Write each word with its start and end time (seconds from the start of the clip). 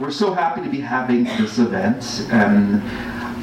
Um, 0.00 0.06
we're 0.06 0.10
so 0.10 0.32
happy 0.32 0.62
to 0.62 0.68
be 0.68 0.80
having 0.80 1.24
this 1.24 1.58
event, 1.58 2.26
and 2.30 2.82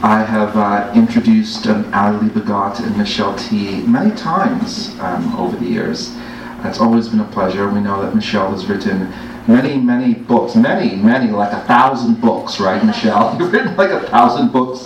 I 0.04 0.24
have 0.24 0.56
uh, 0.58 0.92
introduced 0.96 1.68
um, 1.68 1.92
Ali 1.94 2.30
Liebegott 2.30 2.80
and 2.80 2.98
Michelle 2.98 3.36
Tea 3.36 3.82
many 3.82 4.16
times 4.16 4.98
um, 5.00 5.36
over 5.36 5.56
the 5.56 5.66
years. 5.66 6.16
It's 6.64 6.80
always 6.80 7.10
been 7.10 7.20
a 7.20 7.26
pleasure. 7.26 7.70
We 7.70 7.80
know 7.80 8.02
that 8.02 8.16
Michelle 8.16 8.52
has 8.52 8.66
written 8.66 9.12
many, 9.48 9.78
many 9.78 10.14
books, 10.14 10.56
many, 10.56 10.96
many, 10.96 11.32
like 11.32 11.54
a 11.54 11.62
thousand 11.66 12.20
books, 12.20 12.60
right, 12.60 12.84
Michelle? 12.84 13.36
You've 13.40 13.52
written 13.52 13.76
like 13.76 13.92
a 13.92 14.02
thousand 14.08 14.52
books. 14.52 14.86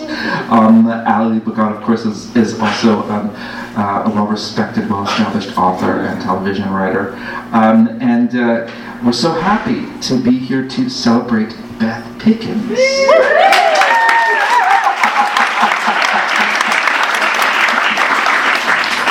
Um, 0.50 0.88
Ali 0.88 1.40
Liebegott, 1.40 1.78
of 1.78 1.84
course, 1.84 2.06
is, 2.06 2.36
is 2.36 2.60
also 2.60 3.00
um, 3.10 3.32
uh, 3.76 4.04
a 4.06 4.10
well-respected, 4.10 4.90
well-established 4.90 5.58
author 5.58 6.02
and 6.02 6.22
television 6.22 6.72
writer. 6.72 7.14
Um, 7.52 7.88
and 8.02 8.36
uh, 8.36 8.72
we're 9.04 9.14
so 9.14 9.32
happy 9.32 9.88
to 10.08 10.22
be 10.22 10.38
here 10.38 10.68
to 10.68 10.90
celebrate 10.90 11.56
Beth 11.80 12.22
Pickens. 12.22 12.78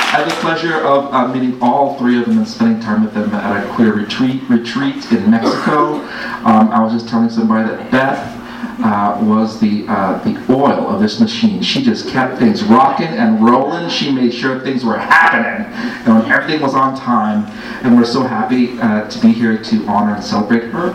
had 0.11 0.29
the 0.29 0.35
pleasure 0.41 0.75
of 0.75 1.13
uh, 1.13 1.25
meeting 1.29 1.57
all 1.61 1.97
three 1.97 2.19
of 2.19 2.25
them 2.25 2.37
and 2.37 2.45
spending 2.45 2.81
time 2.81 3.05
with 3.05 3.13
them 3.13 3.33
at 3.33 3.65
a 3.65 3.73
queer 3.75 3.93
retreat 3.93 4.41
retreat 4.49 5.09
in 5.09 5.31
Mexico. 5.31 5.95
Um, 6.43 6.69
I 6.69 6.83
was 6.83 6.91
just 6.91 7.07
telling 7.07 7.29
somebody 7.29 7.69
that 7.69 7.89
Beth 7.91 8.41
uh, 8.83 9.17
was 9.23 9.57
the 9.61 9.85
uh, 9.87 10.21
the 10.25 10.35
oil 10.53 10.89
of 10.89 10.99
this 10.99 11.21
machine. 11.21 11.61
She 11.61 11.81
just 11.81 12.09
kept 12.09 12.39
things 12.39 12.61
rocking 12.61 13.07
and 13.07 13.41
rolling. 13.41 13.87
She 13.89 14.11
made 14.11 14.33
sure 14.33 14.59
things 14.59 14.83
were 14.83 14.97
happening, 14.97 15.71
and 16.05 16.29
everything 16.29 16.59
was 16.59 16.75
on 16.75 16.97
time. 16.97 17.45
And 17.85 17.95
we're 17.95 18.03
so 18.03 18.23
happy 18.23 18.77
uh, 18.81 19.09
to 19.09 19.19
be 19.21 19.31
here 19.31 19.63
to 19.63 19.87
honor 19.87 20.15
and 20.15 20.23
celebrate 20.23 20.71
her. 20.71 20.91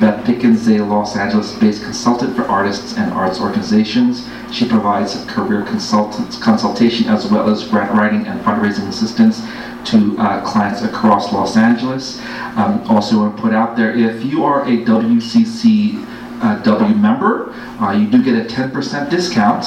Beth 0.00 0.24
Pickens 0.24 0.68
is 0.68 0.80
a 0.80 0.84
Los 0.84 1.16
Angeles-based 1.16 1.82
consultant 1.82 2.36
for 2.36 2.42
artists 2.44 2.96
and 2.96 3.12
arts 3.12 3.40
organizations. 3.40 4.28
She 4.52 4.68
provides 4.68 5.24
career 5.24 5.64
consultation 5.64 7.08
as 7.08 7.26
well 7.30 7.50
as 7.50 7.66
grant 7.66 7.92
writing 7.92 8.26
and 8.26 8.40
fundraising 8.42 8.86
assistance 8.88 9.42
to 9.90 10.16
uh, 10.18 10.44
clients 10.44 10.82
across 10.82 11.32
Los 11.32 11.56
Angeles. 11.56 12.20
Um, 12.56 12.80
also, 12.88 13.18
want 13.18 13.36
to 13.36 13.42
put 13.42 13.52
out 13.52 13.76
there 13.76 13.92
if 13.92 14.24
you 14.24 14.44
are 14.44 14.62
a 14.62 14.84
WCC 14.84 16.04
uh, 16.40 16.62
W 16.62 16.94
member, 16.94 17.52
uh, 17.80 17.92
you 17.92 18.08
do 18.08 18.22
get 18.22 18.34
a 18.34 18.54
10% 18.54 19.10
discount. 19.10 19.64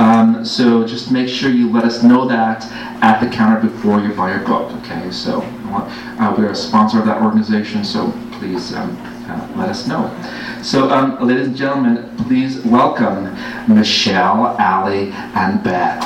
Um, 0.00 0.44
so 0.44 0.84
just 0.84 1.12
make 1.12 1.28
sure 1.28 1.50
you 1.50 1.70
let 1.70 1.84
us 1.84 2.02
know 2.02 2.26
that 2.26 2.64
at 3.02 3.20
the 3.20 3.30
counter 3.30 3.68
before 3.68 4.00
you 4.00 4.12
buy 4.12 4.34
your 4.34 4.44
book. 4.44 4.72
Okay, 4.78 5.10
so 5.12 5.42
uh, 5.42 6.34
we're 6.36 6.50
a 6.50 6.56
sponsor 6.56 6.98
of 6.98 7.06
that 7.06 7.22
organization, 7.22 7.84
so 7.84 8.12
please 8.32 8.74
um, 8.74 8.96
let 9.56 9.68
us 9.68 9.86
know. 9.86 10.10
So, 10.62 10.90
um, 10.90 11.18
ladies 11.26 11.48
and 11.48 11.56
gentlemen, 11.56 12.10
please 12.26 12.64
welcome 12.64 13.24
Michelle, 13.68 14.56
Ali, 14.58 15.10
and 15.12 15.62
Beth. 15.62 16.04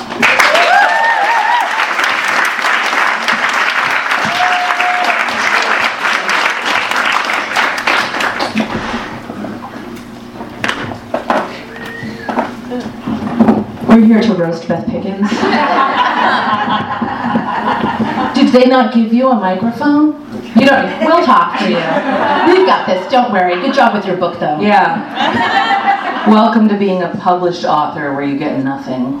We're 13.89 14.05
here 14.05 14.21
to 14.21 14.33
roast 14.33 14.67
Beth 14.67 14.85
Pickens. 14.87 15.29
Did 18.35 18.51
they 18.51 18.65
not 18.65 18.93
give 18.93 19.13
you 19.13 19.29
a 19.29 19.35
microphone? 19.35 20.22
You 20.55 20.67
don't. 20.67 20.99
We'll 21.05 21.25
talk 21.25 21.57
to 21.59 21.65
you. 21.69 21.77
We've 21.77 22.67
got 22.67 22.85
this. 22.85 23.11
Don't 23.11 23.31
worry. 23.31 23.55
Good 23.55 23.73
job 23.73 23.95
with 23.95 24.05
your 24.05 24.17
book, 24.17 24.39
though. 24.39 24.59
Yeah. 24.61 26.29
Welcome 26.29 26.69
to 26.69 26.77
being 26.77 27.01
a 27.01 27.09
published 27.17 27.65
author 27.65 28.13
where 28.13 28.23
you 28.23 28.37
get 28.37 28.63
nothing. 28.63 29.15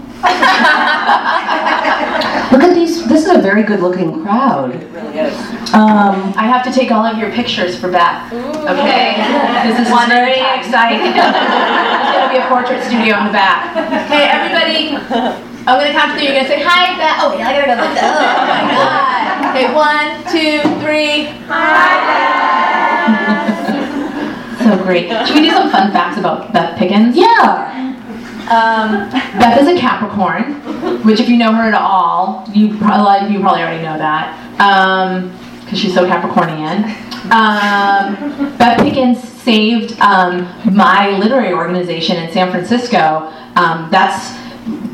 Look 2.51 2.61
at 2.61 2.75
these. 2.75 3.07
This 3.07 3.25
is 3.25 3.31
a 3.35 3.41
very 3.41 3.63
good-looking 3.63 4.21
crowd. 4.23 4.75
It 4.75 4.91
really 4.91 5.17
is. 5.17 5.33
Um, 5.73 6.33
I 6.37 6.45
have 6.47 6.63
to 6.65 6.71
take 6.71 6.91
all 6.91 7.03
of 7.03 7.17
your 7.17 7.31
pictures 7.31 7.75
for 7.75 7.89
Beth. 7.91 8.31
Okay. 8.31 9.15
This 9.67 9.79
is 9.79 9.91
one 9.91 10.07
very 10.09 10.39
exciting. 10.57 11.01
it's 11.07 12.13
gonna 12.13 12.31
be 12.31 12.37
a 12.37 12.47
portrait 12.47 12.83
studio 12.83 13.17
in 13.17 13.25
the 13.25 13.33
back. 13.33 13.75
Okay, 14.05 14.29
everybody. 14.29 15.52
I'm 15.65 15.79
gonna 15.79 15.93
count 15.93 16.11
to 16.11 16.17
three. 16.17 16.25
You're 16.27 16.35
gonna 16.35 16.47
say 16.49 16.61
hi, 16.61 16.97
Beth. 16.97 17.19
Oh, 17.21 17.37
yeah, 17.37 17.47
I 17.47 17.53
gotta 17.53 17.67
go 17.67 17.75
like 17.79 17.95
that. 17.95 18.11
Oh 18.11 18.43
my 18.51 18.67
god. 18.75 19.55
Okay, 19.55 19.71
one, 19.71 20.19
two, 20.27 20.59
three. 20.83 21.31
Hi, 21.47 22.03
Beth. 24.57 24.59
so 24.77 24.83
great. 24.83 25.07
Should 25.25 25.35
we 25.37 25.43
do 25.43 25.51
some 25.51 25.71
fun 25.71 25.93
facts 25.93 26.17
about 26.17 26.51
Beth 26.51 26.77
Pickens? 26.77 27.15
Yeah. 27.15 27.95
Um, 28.51 29.09
Beth 29.39 29.61
is 29.61 29.69
a 29.69 29.79
Capricorn, 29.79 30.55
which 31.05 31.21
if 31.21 31.29
you 31.29 31.37
know 31.37 31.53
her 31.53 31.63
at 31.63 31.73
all, 31.73 32.45
you 32.51 32.73
a 32.81 32.99
lot 32.99 33.23
of 33.23 33.31
you 33.31 33.39
probably 33.39 33.61
already 33.61 33.81
know 33.81 33.97
that, 33.97 34.35
because 34.57 35.71
um, 35.71 35.77
she's 35.79 35.93
so 35.93 36.05
Capricornian. 36.05 36.83
Um, 37.31 38.57
Beth 38.57 38.79
Pickens 38.79 39.23
saved 39.23 39.97
um, 40.01 40.45
my 40.75 41.11
literary 41.17 41.53
organization 41.53 42.17
in 42.17 42.33
San 42.33 42.51
Francisco. 42.51 43.31
Um, 43.55 43.87
that's 43.91 44.42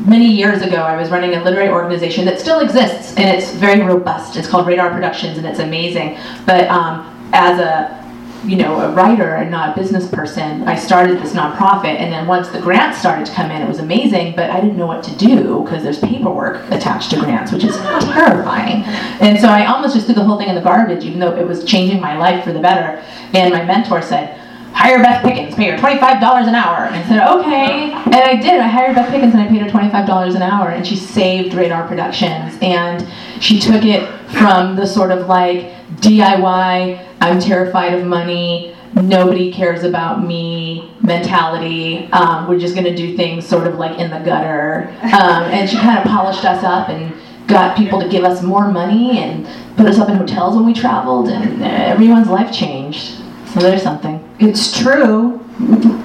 many 0.06 0.26
years 0.26 0.62
ago. 0.62 0.76
I 0.76 0.96
was 0.96 1.10
running 1.10 1.34
a 1.34 1.42
literary 1.42 1.68
organization 1.68 2.24
that 2.26 2.40
still 2.40 2.60
exists, 2.60 3.16
and 3.16 3.28
it's 3.28 3.52
very 3.52 3.80
robust. 3.82 4.36
It's 4.36 4.48
called 4.48 4.66
Radar 4.66 4.90
Productions, 4.90 5.38
and 5.38 5.46
it's 5.46 5.60
amazing. 5.60 6.18
But 6.46 6.68
um, 6.68 7.30
as 7.32 7.58
a 7.58 8.00
you 8.44 8.56
know, 8.56 8.80
a 8.80 8.90
writer 8.92 9.34
and 9.34 9.50
not 9.50 9.76
a 9.76 9.80
business 9.80 10.08
person, 10.08 10.66
I 10.66 10.74
started 10.74 11.20
this 11.20 11.34
nonprofit. 11.34 11.96
And 11.96 12.10
then 12.10 12.26
once 12.26 12.48
the 12.48 12.60
grants 12.60 12.98
started 12.98 13.26
to 13.26 13.32
come 13.32 13.50
in, 13.50 13.60
it 13.60 13.68
was 13.68 13.80
amazing, 13.80 14.34
but 14.34 14.50
I 14.50 14.60
didn't 14.60 14.78
know 14.78 14.86
what 14.86 15.04
to 15.04 15.16
do 15.16 15.62
because 15.62 15.82
there's 15.82 15.98
paperwork 15.98 16.70
attached 16.70 17.10
to 17.10 17.20
grants, 17.20 17.52
which 17.52 17.64
is 17.64 17.76
terrifying. 17.76 18.82
And 19.20 19.38
so 19.38 19.48
I 19.48 19.66
almost 19.66 19.94
just 19.94 20.06
threw 20.06 20.14
the 20.14 20.24
whole 20.24 20.38
thing 20.38 20.48
in 20.48 20.54
the 20.54 20.62
garbage, 20.62 21.04
even 21.04 21.20
though 21.20 21.36
it 21.36 21.46
was 21.46 21.64
changing 21.64 22.00
my 22.00 22.16
life 22.16 22.42
for 22.42 22.52
the 22.52 22.60
better. 22.60 23.04
And 23.34 23.52
my 23.52 23.62
mentor 23.64 24.00
said, 24.00 24.39
hire 24.72 25.02
Beth 25.02 25.22
Pickens, 25.22 25.54
pay 25.54 25.70
her 25.70 25.76
$25 25.76 26.48
an 26.48 26.54
hour. 26.54 26.86
And 26.86 26.96
I 26.96 27.08
said, 27.08 27.28
okay. 27.28 27.92
And 27.92 28.14
I 28.14 28.36
did. 28.36 28.60
I 28.60 28.66
hired 28.66 28.94
Beth 28.94 29.10
Pickens 29.10 29.34
and 29.34 29.42
I 29.42 29.48
paid 29.48 29.62
her 29.62 29.68
$25 29.68 30.36
an 30.36 30.42
hour. 30.42 30.70
And 30.70 30.86
she 30.86 30.96
saved 30.96 31.54
Radar 31.54 31.86
Productions. 31.86 32.56
And 32.62 33.06
she 33.40 33.60
took 33.60 33.84
it 33.84 34.08
from 34.32 34.76
the 34.76 34.86
sort 34.86 35.10
of 35.10 35.26
like 35.26 35.72
DIY, 35.96 37.06
I'm 37.20 37.40
terrified 37.40 37.94
of 37.94 38.06
money, 38.06 38.74
nobody 38.94 39.52
cares 39.52 39.84
about 39.84 40.24
me 40.26 40.90
mentality. 41.02 42.08
Um, 42.12 42.48
we're 42.48 42.58
just 42.58 42.74
going 42.74 42.86
to 42.86 42.94
do 42.94 43.16
things 43.16 43.46
sort 43.46 43.66
of 43.66 43.76
like 43.76 43.98
in 43.98 44.10
the 44.10 44.18
gutter. 44.18 44.88
Um, 45.02 45.44
and 45.44 45.68
she 45.68 45.76
kind 45.76 45.98
of 45.98 46.04
polished 46.04 46.44
us 46.44 46.64
up 46.64 46.88
and 46.88 47.14
got 47.46 47.76
people 47.76 48.00
to 48.00 48.08
give 48.08 48.24
us 48.24 48.42
more 48.42 48.70
money 48.70 49.18
and 49.18 49.46
put 49.76 49.86
us 49.86 49.98
up 49.98 50.08
in 50.08 50.16
hotels 50.16 50.56
when 50.56 50.64
we 50.64 50.72
traveled. 50.72 51.28
And 51.28 51.62
everyone's 51.62 52.28
life 52.28 52.52
changed. 52.52 53.16
So 53.48 53.60
there's 53.60 53.82
something. 53.82 54.19
It's 54.40 54.76
true. 54.78 55.38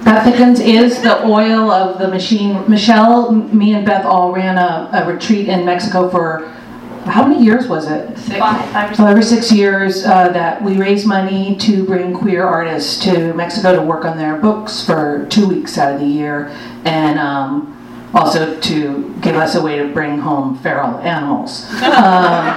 Beth 0.03 0.59
is 0.59 1.01
the 1.01 1.25
oil 1.25 1.71
of 1.71 1.99
the 1.99 2.07
machine. 2.09 2.69
Michelle, 2.69 3.31
me 3.31 3.73
and 3.73 3.85
Beth 3.85 4.05
all 4.05 4.33
ran 4.33 4.57
a, 4.57 4.89
a 4.93 5.11
retreat 5.11 5.47
in 5.47 5.65
Mexico 5.65 6.09
for 6.09 6.51
how 7.05 7.25
many 7.25 7.43
years 7.43 7.67
was 7.67 7.89
it? 7.89 8.17
Six, 8.17 8.39
five, 8.39 8.97
five 8.97 9.15
or 9.15 9.19
or 9.19 9.21
six 9.21 9.51
years 9.51 10.05
uh, 10.05 10.29
that 10.29 10.61
we 10.61 10.77
raised 10.77 11.07
money 11.07 11.55
to 11.57 11.85
bring 11.85 12.13
queer 12.13 12.43
artists 12.43 13.01
to 13.05 13.33
Mexico 13.35 13.75
to 13.75 13.81
work 13.81 14.05
on 14.05 14.17
their 14.17 14.37
books 14.37 14.83
for 14.85 15.27
two 15.29 15.47
weeks 15.47 15.77
out 15.77 15.93
of 15.93 15.99
the 15.99 16.05
year, 16.05 16.47
and 16.83 17.19
um, 17.19 18.09
also 18.13 18.59
to 18.59 19.15
give 19.21 19.35
us 19.35 19.55
a 19.55 19.61
way 19.61 19.77
to 19.77 19.87
bring 19.93 20.17
home 20.17 20.57
feral 20.57 20.97
animals. 20.99 21.65
um, 21.83 22.47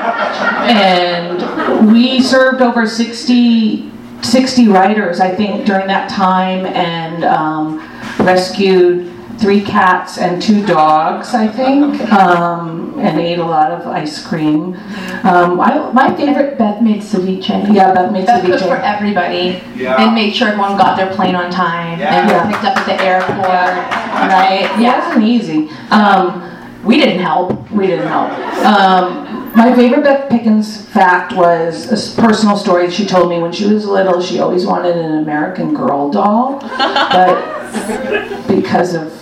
and 0.67 1.93
we 1.93 2.23
served 2.23 2.63
over 2.63 2.87
60, 2.87 3.93
60 4.23 4.69
writers, 4.69 5.21
I 5.21 5.35
think, 5.35 5.65
during 5.67 5.87
that 5.87 6.09
time, 6.11 6.67
and 6.67 7.25
um, 7.25 7.79
rescued 8.19 9.13
three 9.39 9.61
cats 9.63 10.19
and 10.19 10.43
two 10.43 10.67
dogs, 10.67 11.33
I 11.33 11.47
think, 11.47 12.01
um, 12.13 12.99
and 12.99 13.21
ate 13.21 13.39
a 13.39 13.45
lot 13.45 13.71
of 13.71 13.87
ice 13.87 14.27
cream. 14.27 14.75
Um, 15.23 15.61
I, 15.61 15.91
my 15.93 16.13
favorite, 16.17 16.59
Beth 16.59 16.83
made 16.83 17.01
ceviche. 17.03 17.73
yeah, 17.73 17.95
Beth 17.95 18.11
made 18.11 18.27
Beth 18.27 18.45
cooked 18.45 18.63
for 18.65 18.77
everybody 18.77 19.63
Yeah. 19.77 19.95
and 20.03 20.13
made 20.17 20.35
sure 20.35 20.49
everyone 20.49 20.77
got 20.77 20.97
their 20.97 21.15
plane 21.15 21.37
on 21.37 21.51
time 21.53 22.01
and 22.01 22.29
Yeah. 22.29 22.51
picked 22.51 22.65
up 22.65 22.77
at 22.79 22.87
the 22.87 23.01
airport. 23.01 23.47
Right? 23.47 24.63
Yeah. 24.63 24.75
It 24.75 24.81
Yeah. 24.81 25.07
wasn't 25.07 25.25
easy. 25.25 25.71
Um, 25.93 26.43
We 26.85 26.99
didn't 26.99 27.21
help. 27.23 27.71
we 27.71 27.87
didn't 27.87 28.09
help. 28.09 28.31
Um, 28.65 29.28
my 29.57 29.75
favorite 29.75 30.05
Beth 30.05 30.31
Pickens 30.31 30.85
fact 30.89 31.33
was 31.33 31.91
a 31.91 32.21
personal 32.21 32.57
story 32.57 32.91
she 32.91 33.07
told 33.07 33.29
me 33.29 33.39
when 33.39 33.53
she 33.53 33.67
was 33.67 33.87
little. 33.87 34.21
She 34.21 34.39
always 34.39 34.67
wanted 34.67 34.97
an 34.97 35.19
American 35.23 35.75
Girl 35.75 36.11
doll, 36.11 36.61
but 36.79 38.47
because 38.49 38.95
of 38.95 39.13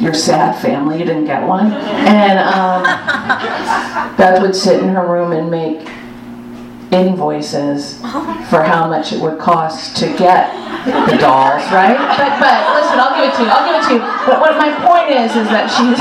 your 0.00 0.14
sad 0.14 0.60
family, 0.60 0.98
you 0.98 1.04
didn't 1.04 1.26
get 1.26 1.46
one. 1.46 1.72
And 1.72 2.38
um, 2.38 2.82
Beth 4.16 4.42
would 4.42 4.54
sit 4.54 4.82
in 4.82 4.88
her 4.90 5.06
room 5.06 5.32
and 5.32 5.50
make 5.50 5.88
invoices 6.92 7.98
for 8.48 8.62
how 8.62 8.86
much 8.88 9.12
it 9.12 9.20
would 9.20 9.38
cost 9.38 9.96
to 9.96 10.06
get 10.16 10.52
the 11.10 11.16
dolls, 11.18 11.62
right? 11.72 11.96
But 11.96 12.38
but 12.38 12.58
listen, 12.78 12.98
I'll 13.00 13.16
give 13.18 13.32
it 13.32 13.36
to 13.36 13.42
you. 13.42 13.48
I'll 13.50 13.66
give 13.66 13.76
it 13.82 13.86
to 13.88 13.94
you. 13.94 14.00
But 14.26 14.40
what 14.40 14.56
my 14.56 14.70
point 14.84 15.10
is 15.10 15.34
is 15.34 15.48
that 15.48 15.66
she's 15.66 15.98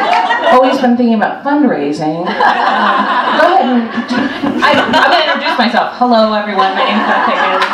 always 0.52 0.80
been 0.80 0.96
thinking 0.96 1.14
about 1.14 1.44
fundraising. 1.44 2.26
Um, 2.26 2.26
go 3.38 3.44
ahead 3.46 3.64
and 3.64 3.88
I, 4.64 4.72
I'm 4.76 5.10
going 5.10 5.22
to 5.22 5.32
introduce 5.32 5.58
myself. 5.58 5.96
Hello, 5.96 6.32
everyone. 6.32 6.74
My 6.74 6.84
name's 6.84 7.06
Beth 7.06 7.26
Pickens. 7.26 7.64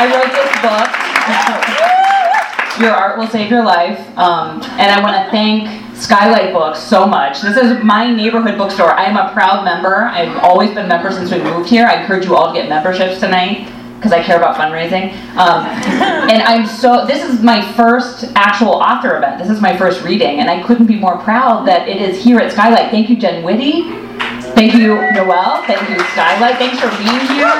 I 0.00 0.06
wrote 0.08 0.32
this 0.32 0.48
book, 0.64 0.88
Your 2.80 2.92
Art 2.92 3.18
Will 3.18 3.26
Save 3.28 3.50
Your 3.50 3.64
Life, 3.64 4.00
um, 4.16 4.62
and 4.78 4.90
I 4.90 5.02
want 5.02 5.14
to 5.14 5.30
thank 5.30 5.68
Skylight 5.94 6.54
Books 6.54 6.78
so 6.78 7.06
much. 7.06 7.42
This 7.42 7.58
is 7.58 7.84
my 7.84 8.10
neighborhood 8.10 8.56
bookstore. 8.56 8.92
I 8.92 9.04
am 9.04 9.18
a 9.18 9.30
proud 9.34 9.64
member. 9.64 10.04
I've 10.04 10.34
always 10.38 10.70
been 10.70 10.86
a 10.86 10.88
member 10.88 11.12
since 11.12 11.30
we 11.30 11.42
moved 11.42 11.68
here. 11.68 11.86
I 11.86 12.00
encourage 12.00 12.24
you 12.24 12.34
all 12.34 12.52
to 12.52 12.58
get 12.58 12.68
memberships 12.70 13.20
tonight 13.20 13.70
because 14.00 14.12
I 14.12 14.22
care 14.22 14.38
about 14.38 14.56
fundraising. 14.56 15.12
Um, 15.36 15.66
and 16.30 16.42
I'm 16.42 16.66
so, 16.66 17.04
this 17.04 17.22
is 17.22 17.42
my 17.42 17.60
first 17.72 18.32
actual 18.34 18.70
author 18.70 19.18
event. 19.18 19.38
This 19.38 19.50
is 19.50 19.60
my 19.60 19.76
first 19.76 20.02
reading, 20.02 20.40
and 20.40 20.48
I 20.48 20.62
couldn't 20.62 20.86
be 20.86 20.96
more 20.96 21.18
proud 21.18 21.68
that 21.68 21.86
it 21.86 22.00
is 22.00 22.24
here 22.24 22.38
at 22.38 22.50
Skylight. 22.50 22.90
Thank 22.90 23.10
you, 23.10 23.16
Jen 23.18 23.44
Whitty. 23.44 23.82
Thank 24.54 24.72
you, 24.72 24.94
Noel. 25.12 25.62
Thank 25.64 25.86
you, 25.90 25.98
Skylight. 26.12 26.56
Thanks 26.56 26.80
for 26.80 26.88
being 26.96 27.20
here 27.28 27.52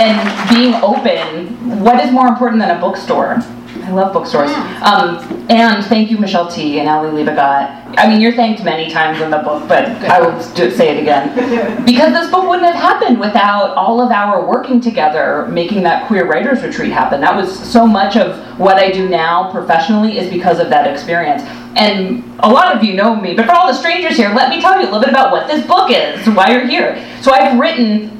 and 0.00 0.50
being 0.50 0.74
open. 0.82 1.80
What 1.80 2.04
is 2.04 2.10
more 2.10 2.26
important 2.26 2.60
than 2.60 2.76
a 2.76 2.80
bookstore? 2.80 3.38
I 3.86 3.90
love 3.92 4.12
bookstores. 4.12 4.50
Um, 4.82 5.46
and 5.48 5.84
thank 5.84 6.10
you, 6.10 6.18
Michelle 6.18 6.50
Tea. 6.50 6.80
and 6.80 6.88
Ali 6.88 7.10
Liebegott. 7.10 7.94
I 7.96 8.08
mean, 8.08 8.20
you're 8.20 8.32
thanked 8.32 8.64
many 8.64 8.90
times 8.90 9.20
in 9.20 9.30
the 9.30 9.38
book, 9.38 9.68
but 9.68 9.84
I 10.10 10.20
will 10.20 10.36
do, 10.54 10.72
say 10.72 10.96
it 10.96 11.00
again. 11.00 11.84
Because 11.86 12.12
this 12.12 12.28
book 12.30 12.48
wouldn't 12.48 12.66
have 12.66 12.74
happened 12.74 13.20
without 13.20 13.76
all 13.76 14.00
of 14.00 14.10
our 14.10 14.44
working 14.44 14.80
together, 14.80 15.46
making 15.48 15.84
that 15.84 16.08
queer 16.08 16.26
writers 16.26 16.62
retreat 16.64 16.90
happen. 16.90 17.20
That 17.20 17.36
was 17.36 17.56
so 17.56 17.86
much 17.86 18.16
of 18.16 18.58
what 18.58 18.76
I 18.76 18.90
do 18.90 19.08
now 19.08 19.52
professionally 19.52 20.18
is 20.18 20.28
because 20.28 20.58
of 20.58 20.68
that 20.70 20.90
experience. 20.90 21.42
And 21.76 22.24
a 22.40 22.48
lot 22.48 22.74
of 22.74 22.82
you 22.82 22.94
know 22.94 23.14
me, 23.14 23.34
but 23.34 23.46
for 23.46 23.52
all 23.52 23.68
the 23.68 23.78
strangers 23.78 24.16
here, 24.16 24.34
let 24.34 24.50
me 24.50 24.60
tell 24.60 24.74
you 24.80 24.82
a 24.82 24.90
little 24.90 25.00
bit 25.00 25.10
about 25.10 25.30
what 25.30 25.46
this 25.46 25.64
book 25.64 25.90
is, 25.92 26.26
why 26.30 26.50
you're 26.50 26.66
here. 26.66 27.06
So 27.22 27.32
I've 27.32 27.56
written 27.58 28.15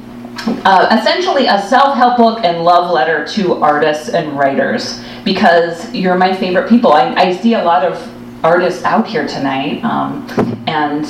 uh, 0.65 0.97
essentially 0.99 1.47
a 1.47 1.61
self-help 1.61 2.17
book 2.17 2.39
and 2.43 2.63
love 2.63 2.91
letter 2.91 3.25
to 3.25 3.55
artists 3.55 4.09
and 4.09 4.37
writers 4.37 5.01
because 5.23 5.93
you're 5.93 6.17
my 6.17 6.35
favorite 6.35 6.69
people. 6.69 6.93
I, 6.93 7.13
I 7.13 7.35
see 7.35 7.53
a 7.53 7.63
lot 7.63 7.83
of 7.83 8.13
artists 8.43 8.83
out 8.83 9.07
here 9.07 9.27
tonight, 9.27 9.83
um, 9.83 10.27
and 10.67 11.05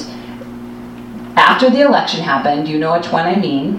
after 1.36 1.70
the 1.70 1.82
election 1.82 2.24
happened, 2.24 2.68
you 2.68 2.80
know 2.80 2.94
which 2.94 3.12
one 3.12 3.26
I 3.26 3.36
mean. 3.36 3.76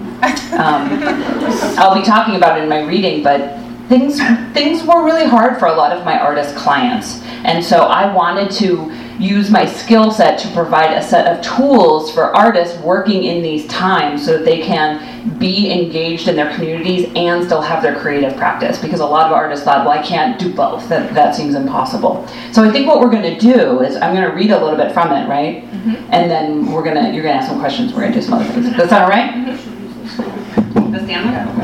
Um, 0.52 1.02
I'll 1.78 1.94
be 1.94 2.04
talking 2.04 2.36
about 2.36 2.58
it 2.58 2.62
in 2.62 2.68
my 2.68 2.82
reading, 2.82 3.22
but 3.22 3.58
things 3.88 4.18
things 4.52 4.84
were 4.84 5.04
really 5.04 5.26
hard 5.26 5.58
for 5.58 5.66
a 5.66 5.74
lot 5.74 5.96
of 5.96 6.04
my 6.04 6.18
artist 6.18 6.54
clients, 6.56 7.22
and 7.44 7.64
so 7.64 7.86
I 7.86 8.12
wanted 8.12 8.50
to 8.58 8.90
use 9.18 9.50
my 9.50 9.66
skill 9.66 10.10
set 10.10 10.38
to 10.38 10.48
provide 10.52 10.96
a 10.96 11.02
set 11.02 11.26
of 11.26 11.44
tools 11.44 12.12
for 12.12 12.34
artists 12.36 12.78
working 12.78 13.24
in 13.24 13.42
these 13.42 13.66
times 13.66 14.24
so 14.24 14.38
that 14.38 14.44
they 14.44 14.62
can 14.62 15.38
be 15.38 15.70
engaged 15.70 16.28
in 16.28 16.36
their 16.36 16.54
communities 16.54 17.10
and 17.16 17.44
still 17.44 17.60
have 17.60 17.82
their 17.82 17.98
creative 17.98 18.36
practice. 18.36 18.78
Because 18.78 19.00
a 19.00 19.06
lot 19.06 19.26
of 19.26 19.32
artists 19.32 19.64
thought 19.64 19.84
well 19.84 19.98
i 19.98 20.02
can't 20.02 20.38
do 20.38 20.54
both. 20.54 20.88
That, 20.88 21.12
that 21.14 21.34
seems 21.34 21.54
impossible. 21.54 22.26
So 22.52 22.62
i 22.62 22.70
think 22.70 22.86
what 22.86 23.00
we're 23.00 23.10
going 23.10 23.34
to 23.34 23.38
do 23.38 23.80
is 23.80 23.96
i'm 23.96 24.14
going 24.14 24.28
to 24.28 24.34
read 24.34 24.50
a 24.50 24.58
little 24.58 24.76
bit 24.76 24.92
from 24.92 25.12
it 25.12 25.28
right? 25.28 25.64
Mm-hmm. 25.64 25.94
And 26.10 26.30
then 26.30 26.72
we're 26.72 26.84
going 26.84 26.96
to 26.96 27.12
you're 27.12 27.24
going 27.24 27.36
to 27.36 27.42
ask 27.42 27.48
some 27.48 27.58
questions 27.58 27.92
we're 27.92 28.02
going 28.02 28.12
to 28.12 28.20
do 28.20 28.24
some 28.24 28.34
other 28.34 28.48
things. 28.52 28.76
That's 28.76 28.92
all 28.92 29.08
right? 29.08 29.30
Mm-hmm. 29.32 30.92
The 30.92 31.04
stand 31.04 31.58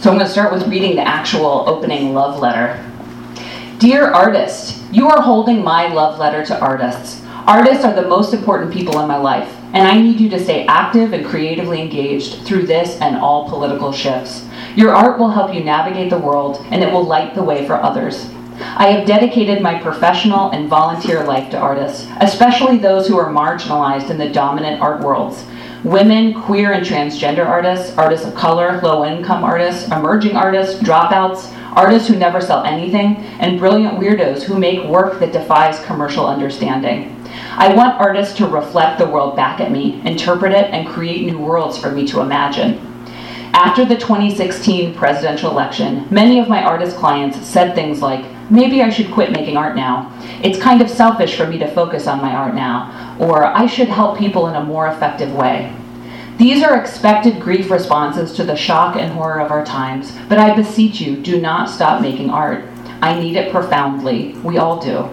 so 0.00 0.10
i'm 0.10 0.16
going 0.18 0.26
to 0.26 0.32
start 0.32 0.52
with 0.52 0.68
reading 0.68 0.96
the 0.96 1.02
actual 1.02 1.64
opening 1.66 2.12
love 2.12 2.38
letter 2.38 2.78
Dear 3.84 4.10
artist, 4.12 4.82
you 4.92 5.10
are 5.10 5.20
holding 5.20 5.62
my 5.62 5.88
love 5.88 6.18
letter 6.18 6.42
to 6.46 6.58
artists. 6.58 7.20
Artists 7.46 7.84
are 7.84 7.92
the 7.92 8.08
most 8.08 8.32
important 8.32 8.72
people 8.72 8.98
in 9.00 9.06
my 9.06 9.18
life, 9.18 9.54
and 9.74 9.86
I 9.86 10.00
need 10.00 10.18
you 10.18 10.30
to 10.30 10.42
stay 10.42 10.64
active 10.66 11.12
and 11.12 11.26
creatively 11.26 11.82
engaged 11.82 12.46
through 12.46 12.62
this 12.62 12.98
and 13.02 13.14
all 13.14 13.46
political 13.46 13.92
shifts. 13.92 14.48
Your 14.74 14.94
art 14.94 15.18
will 15.18 15.28
help 15.28 15.52
you 15.52 15.62
navigate 15.62 16.08
the 16.08 16.16
world, 16.16 16.64
and 16.70 16.82
it 16.82 16.90
will 16.90 17.04
light 17.04 17.34
the 17.34 17.42
way 17.42 17.66
for 17.66 17.74
others. 17.74 18.30
I 18.58 18.86
have 18.86 19.06
dedicated 19.06 19.60
my 19.60 19.78
professional 19.78 20.48
and 20.52 20.66
volunteer 20.66 21.22
life 21.22 21.50
to 21.50 21.58
artists, 21.58 22.08
especially 22.22 22.78
those 22.78 23.06
who 23.06 23.18
are 23.18 23.30
marginalized 23.30 24.08
in 24.08 24.16
the 24.16 24.30
dominant 24.30 24.80
art 24.80 25.02
worlds. 25.02 25.44
Women, 25.84 26.32
queer 26.32 26.72
and 26.72 26.86
transgender 26.86 27.44
artists, 27.44 27.94
artists 27.98 28.26
of 28.26 28.34
color, 28.34 28.80
low 28.80 29.04
income 29.04 29.44
artists, 29.44 29.90
emerging 29.90 30.34
artists, 30.34 30.82
dropouts, 30.82 31.52
artists 31.74 32.08
who 32.08 32.16
never 32.16 32.40
sell 32.40 32.64
anything, 32.64 33.16
and 33.40 33.58
brilliant 33.58 33.98
weirdos 33.98 34.42
who 34.42 34.58
make 34.58 34.88
work 34.88 35.20
that 35.20 35.32
defies 35.32 35.84
commercial 35.84 36.26
understanding. 36.26 37.10
I 37.56 37.74
want 37.74 38.00
artists 38.00 38.36
to 38.38 38.46
reflect 38.46 38.98
the 38.98 39.06
world 39.06 39.36
back 39.36 39.60
at 39.60 39.72
me, 39.72 40.00
interpret 40.04 40.52
it, 40.52 40.70
and 40.70 40.88
create 40.88 41.26
new 41.26 41.38
worlds 41.38 41.78
for 41.78 41.90
me 41.90 42.06
to 42.08 42.20
imagine. 42.20 42.78
After 43.54 43.84
the 43.84 43.96
2016 43.96 44.94
presidential 44.94 45.50
election, 45.50 46.06
many 46.10 46.40
of 46.40 46.48
my 46.48 46.62
artist 46.64 46.96
clients 46.96 47.38
said 47.46 47.74
things 47.74 48.02
like, 48.02 48.24
maybe 48.50 48.82
I 48.82 48.90
should 48.90 49.12
quit 49.12 49.32
making 49.32 49.56
art 49.56 49.76
now. 49.76 50.12
It's 50.42 50.58
kind 50.58 50.82
of 50.82 50.90
selfish 50.90 51.36
for 51.36 51.46
me 51.46 51.58
to 51.58 51.72
focus 51.72 52.06
on 52.06 52.20
my 52.20 52.34
art 52.34 52.54
now. 52.54 53.16
Or 53.18 53.44
I 53.44 53.66
should 53.66 53.88
help 53.88 54.18
people 54.18 54.48
in 54.48 54.56
a 54.56 54.64
more 54.64 54.88
effective 54.88 55.32
way. 55.32 55.73
These 56.36 56.64
are 56.64 56.76
expected 56.76 57.40
grief 57.40 57.70
responses 57.70 58.32
to 58.32 58.44
the 58.44 58.56
shock 58.56 58.96
and 58.96 59.12
horror 59.12 59.40
of 59.40 59.52
our 59.52 59.64
times, 59.64 60.16
but 60.28 60.36
I 60.36 60.56
beseech 60.56 61.00
you, 61.00 61.22
do 61.22 61.40
not 61.40 61.70
stop 61.70 62.02
making 62.02 62.28
art. 62.28 62.64
I 63.00 63.20
need 63.20 63.36
it 63.36 63.52
profoundly. 63.52 64.32
We 64.42 64.58
all 64.58 64.80
do. 64.80 65.08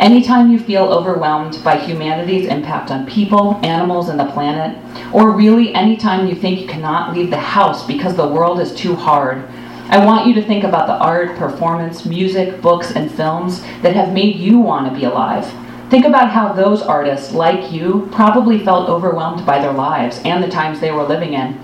Anytime 0.00 0.50
you 0.50 0.58
feel 0.58 0.92
overwhelmed 0.92 1.62
by 1.62 1.78
humanity's 1.78 2.48
impact 2.48 2.90
on 2.90 3.06
people, 3.06 3.60
animals, 3.62 4.08
and 4.08 4.18
the 4.18 4.32
planet, 4.32 4.76
or 5.14 5.30
really 5.30 5.72
anytime 5.72 6.26
you 6.26 6.34
think 6.34 6.60
you 6.60 6.66
cannot 6.66 7.16
leave 7.16 7.30
the 7.30 7.36
house 7.36 7.86
because 7.86 8.16
the 8.16 8.26
world 8.26 8.58
is 8.58 8.74
too 8.74 8.96
hard, 8.96 9.48
I 9.88 10.04
want 10.04 10.26
you 10.26 10.34
to 10.34 10.42
think 10.42 10.64
about 10.64 10.88
the 10.88 10.94
art, 10.94 11.36
performance, 11.36 12.04
music, 12.04 12.60
books, 12.60 12.90
and 12.90 13.08
films 13.08 13.62
that 13.82 13.94
have 13.94 14.12
made 14.12 14.34
you 14.34 14.58
want 14.58 14.92
to 14.92 14.98
be 14.98 15.04
alive. 15.04 15.46
Think 15.88 16.04
about 16.04 16.30
how 16.30 16.52
those 16.52 16.82
artists, 16.82 17.32
like 17.32 17.70
you, 17.70 18.08
probably 18.10 18.64
felt 18.64 18.88
overwhelmed 18.88 19.46
by 19.46 19.60
their 19.60 19.72
lives 19.72 20.20
and 20.24 20.42
the 20.42 20.48
times 20.48 20.80
they 20.80 20.90
were 20.90 21.04
living 21.04 21.34
in, 21.34 21.60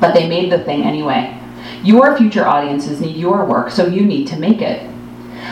but 0.00 0.14
they 0.14 0.28
made 0.28 0.52
the 0.52 0.58
thing 0.58 0.84
anyway. 0.84 1.36
Your 1.82 2.16
future 2.16 2.46
audiences 2.46 3.00
need 3.00 3.16
your 3.16 3.44
work, 3.44 3.70
so 3.70 3.86
you 3.86 4.02
need 4.02 4.28
to 4.28 4.38
make 4.38 4.62
it. 4.62 4.88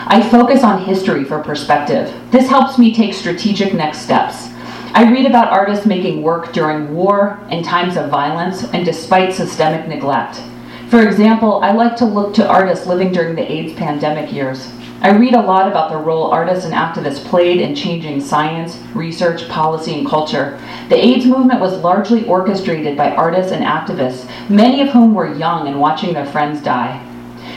I 0.06 0.22
focus 0.22 0.62
on 0.62 0.84
history 0.84 1.24
for 1.24 1.42
perspective. 1.42 2.14
This 2.30 2.48
helps 2.48 2.78
me 2.78 2.94
take 2.94 3.14
strategic 3.14 3.74
next 3.74 3.98
steps. 3.98 4.48
I 4.92 5.10
read 5.10 5.26
about 5.26 5.52
artists 5.52 5.84
making 5.84 6.22
work 6.22 6.52
during 6.52 6.94
war, 6.94 7.40
and 7.50 7.64
times 7.64 7.96
of 7.96 8.10
violence, 8.10 8.62
and 8.72 8.84
despite 8.84 9.34
systemic 9.34 9.88
neglect. 9.88 10.40
For 10.88 11.04
example, 11.04 11.60
I 11.64 11.72
like 11.72 11.96
to 11.96 12.04
look 12.04 12.32
to 12.34 12.46
artists 12.46 12.86
living 12.86 13.10
during 13.10 13.34
the 13.34 13.50
AIDS 13.50 13.72
pandemic 13.72 14.32
years. 14.32 14.70
I 15.04 15.10
read 15.10 15.34
a 15.34 15.42
lot 15.42 15.68
about 15.68 15.90
the 15.90 15.98
role 15.98 16.30
artists 16.30 16.64
and 16.64 16.72
activists 16.72 17.22
played 17.22 17.60
in 17.60 17.74
changing 17.74 18.22
science, 18.22 18.78
research, 18.94 19.46
policy, 19.50 19.98
and 19.98 20.08
culture. 20.08 20.58
The 20.88 20.96
AIDS 20.96 21.26
movement 21.26 21.60
was 21.60 21.76
largely 21.82 22.24
orchestrated 22.24 22.96
by 22.96 23.10
artists 23.10 23.52
and 23.52 23.62
activists, 23.62 24.26
many 24.48 24.80
of 24.80 24.88
whom 24.88 25.12
were 25.12 25.36
young 25.36 25.68
and 25.68 25.78
watching 25.78 26.14
their 26.14 26.24
friends 26.24 26.62
die. 26.62 27.04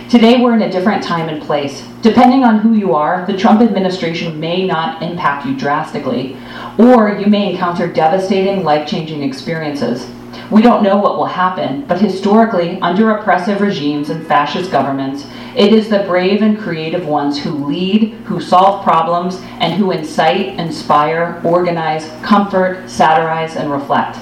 Today, 0.09 0.41
we're 0.41 0.55
in 0.55 0.63
a 0.63 0.69
different 0.69 1.01
time 1.01 1.29
and 1.29 1.41
place. 1.41 1.87
Depending 2.01 2.43
on 2.43 2.59
who 2.59 2.73
you 2.73 2.93
are, 2.93 3.25
the 3.25 3.37
Trump 3.37 3.61
administration 3.61 4.37
may 4.41 4.67
not 4.67 5.01
impact 5.01 5.45
you 5.45 5.57
drastically, 5.57 6.35
or 6.77 7.17
you 7.17 7.27
may 7.27 7.51
encounter 7.51 7.87
devastating, 7.87 8.65
life 8.65 8.85
changing 8.85 9.23
experiences. 9.23 10.05
We 10.51 10.61
don't 10.61 10.83
know 10.83 10.97
what 10.97 11.17
will 11.17 11.25
happen, 11.25 11.85
but 11.85 12.01
historically, 12.01 12.77
under 12.81 13.11
oppressive 13.11 13.61
regimes 13.61 14.09
and 14.09 14.27
fascist 14.27 14.69
governments, 14.69 15.25
it 15.57 15.73
is 15.73 15.89
the 15.89 16.03
brave 16.03 16.43
and 16.43 16.59
creative 16.59 17.07
ones 17.07 17.41
who 17.41 17.65
lead, 17.65 18.11
who 18.25 18.39
solve 18.39 18.83
problems, 18.83 19.37
and 19.59 19.73
who 19.73 19.89
incite, 19.89 20.49
inspire, 20.59 21.41
organize, 21.43 22.07
comfort, 22.23 22.87
satirize, 22.87 23.55
and 23.55 23.71
reflect. 23.71 24.19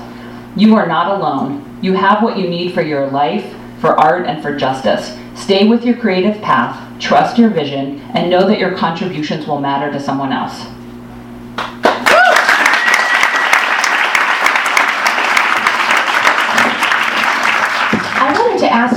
You 0.56 0.76
are 0.76 0.88
not 0.88 1.20
alone. 1.20 1.78
You 1.82 1.92
have 1.92 2.24
what 2.24 2.38
you 2.38 2.48
need 2.48 2.74
for 2.74 2.82
your 2.82 3.08
life, 3.08 3.54
for 3.82 4.00
art, 4.00 4.26
and 4.26 4.42
for 4.42 4.56
justice. 4.56 5.18
Stay 5.36 5.68
with 5.68 5.84
your 5.84 5.98
creative 5.98 6.42
path, 6.42 6.82
trust 7.02 7.38
your 7.38 7.50
vision, 7.50 8.00
and 8.14 8.30
know 8.30 8.48
that 8.48 8.58
your 8.58 8.78
contributions 8.78 9.46
will 9.46 9.60
matter 9.60 9.92
to 9.92 10.00
someone 10.00 10.32
else. 10.32 10.66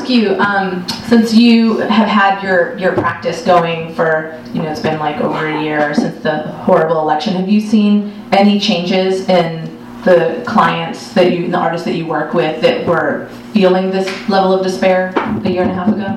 Ask 0.09 0.17
you, 0.17 0.35
um, 0.37 0.89
since 1.09 1.35
you 1.35 1.79
have 1.79 2.09
had 2.09 2.43
your, 2.43 2.77
your 2.79 2.93
practice 2.93 3.45
going 3.45 3.95
for, 3.95 4.43
you 4.55 4.63
know, 4.63 4.71
it's 4.71 4.81
been 4.81 4.99
like 4.99 5.21
over 5.21 5.47
a 5.47 5.63
year 5.63 5.95
since 5.95 6.23
the 6.23 6.43
horrible 6.65 7.01
election, 7.01 7.35
have 7.35 7.49
you 7.49 7.61
seen 7.61 8.11
any 8.33 8.59
changes 8.59 9.29
in 9.29 9.67
the 10.05 10.43
clients 10.47 11.13
that 11.13 11.33
you, 11.33 11.51
the 11.51 11.57
artists 11.57 11.85
that 11.85 11.95
you 11.95 12.07
work 12.07 12.33
with 12.33 12.61
that 12.63 12.87
were 12.87 13.29
feeling 13.53 13.91
this 13.91 14.09
level 14.29 14.53
of 14.53 14.63
despair 14.63 15.13
a 15.45 15.51
year 15.51 15.63
and 15.63 15.71
a 15.71 15.75
half 15.75 15.89
ago? 15.89 16.15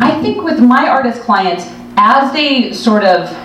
I 0.00 0.20
think 0.22 0.42
with 0.44 0.60
my 0.60 0.88
artist 0.88 1.22
clients, 1.22 1.64
as 1.96 2.32
they 2.32 2.72
sort 2.72 3.02
of 3.02 3.36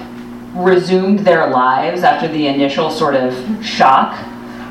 resumed 0.55 1.19
their 1.19 1.49
lives 1.49 2.03
after 2.03 2.27
the 2.27 2.47
initial 2.47 2.91
sort 2.91 3.15
of 3.15 3.65
shock, 3.65 4.15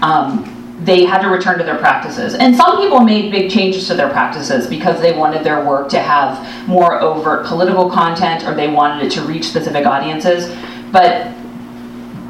um, 0.02 0.53
they 0.84 1.04
had 1.04 1.22
to 1.22 1.28
return 1.28 1.58
to 1.58 1.64
their 1.64 1.78
practices. 1.78 2.34
And 2.34 2.54
some 2.54 2.80
people 2.80 3.00
made 3.00 3.30
big 3.30 3.50
changes 3.50 3.86
to 3.88 3.94
their 3.94 4.10
practices 4.10 4.66
because 4.66 5.00
they 5.00 5.16
wanted 5.16 5.42
their 5.42 5.64
work 5.64 5.88
to 5.90 5.98
have 5.98 6.68
more 6.68 7.00
overt 7.00 7.46
political 7.46 7.90
content 7.90 8.44
or 8.44 8.54
they 8.54 8.68
wanted 8.68 9.06
it 9.06 9.12
to 9.12 9.22
reach 9.22 9.46
specific 9.46 9.86
audiences. 9.86 10.54
But 10.92 11.32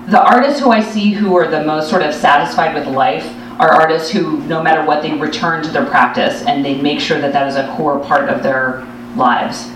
the 0.06 0.23
artists 0.23 0.61
who 0.61 0.70
I 0.70 0.80
see 0.80 1.12
who 1.12 1.37
are 1.37 1.49
the 1.49 1.64
most 1.64 1.90
sort 1.90 2.02
of 2.02 2.14
satisfied 2.14 2.75
with 2.75 2.87
life 2.87 3.26
are 3.58 3.73
artists 3.73 4.11
who, 4.11 4.38
no 4.42 4.62
matter 4.62 4.84
what, 4.84 5.02
they 5.02 5.12
return 5.14 5.62
to 5.62 5.70
their 5.70 5.87
practice 5.87 6.42
and 6.42 6.64
they 6.64 6.80
make 6.80 7.00
sure 7.00 7.20
that 7.20 7.32
that 7.32 7.49
is 7.49 7.56
a 7.56 7.75
core 7.76 7.99
part 8.00 8.28
of 8.28 8.42
their 8.42 8.87
lives. 9.16 9.70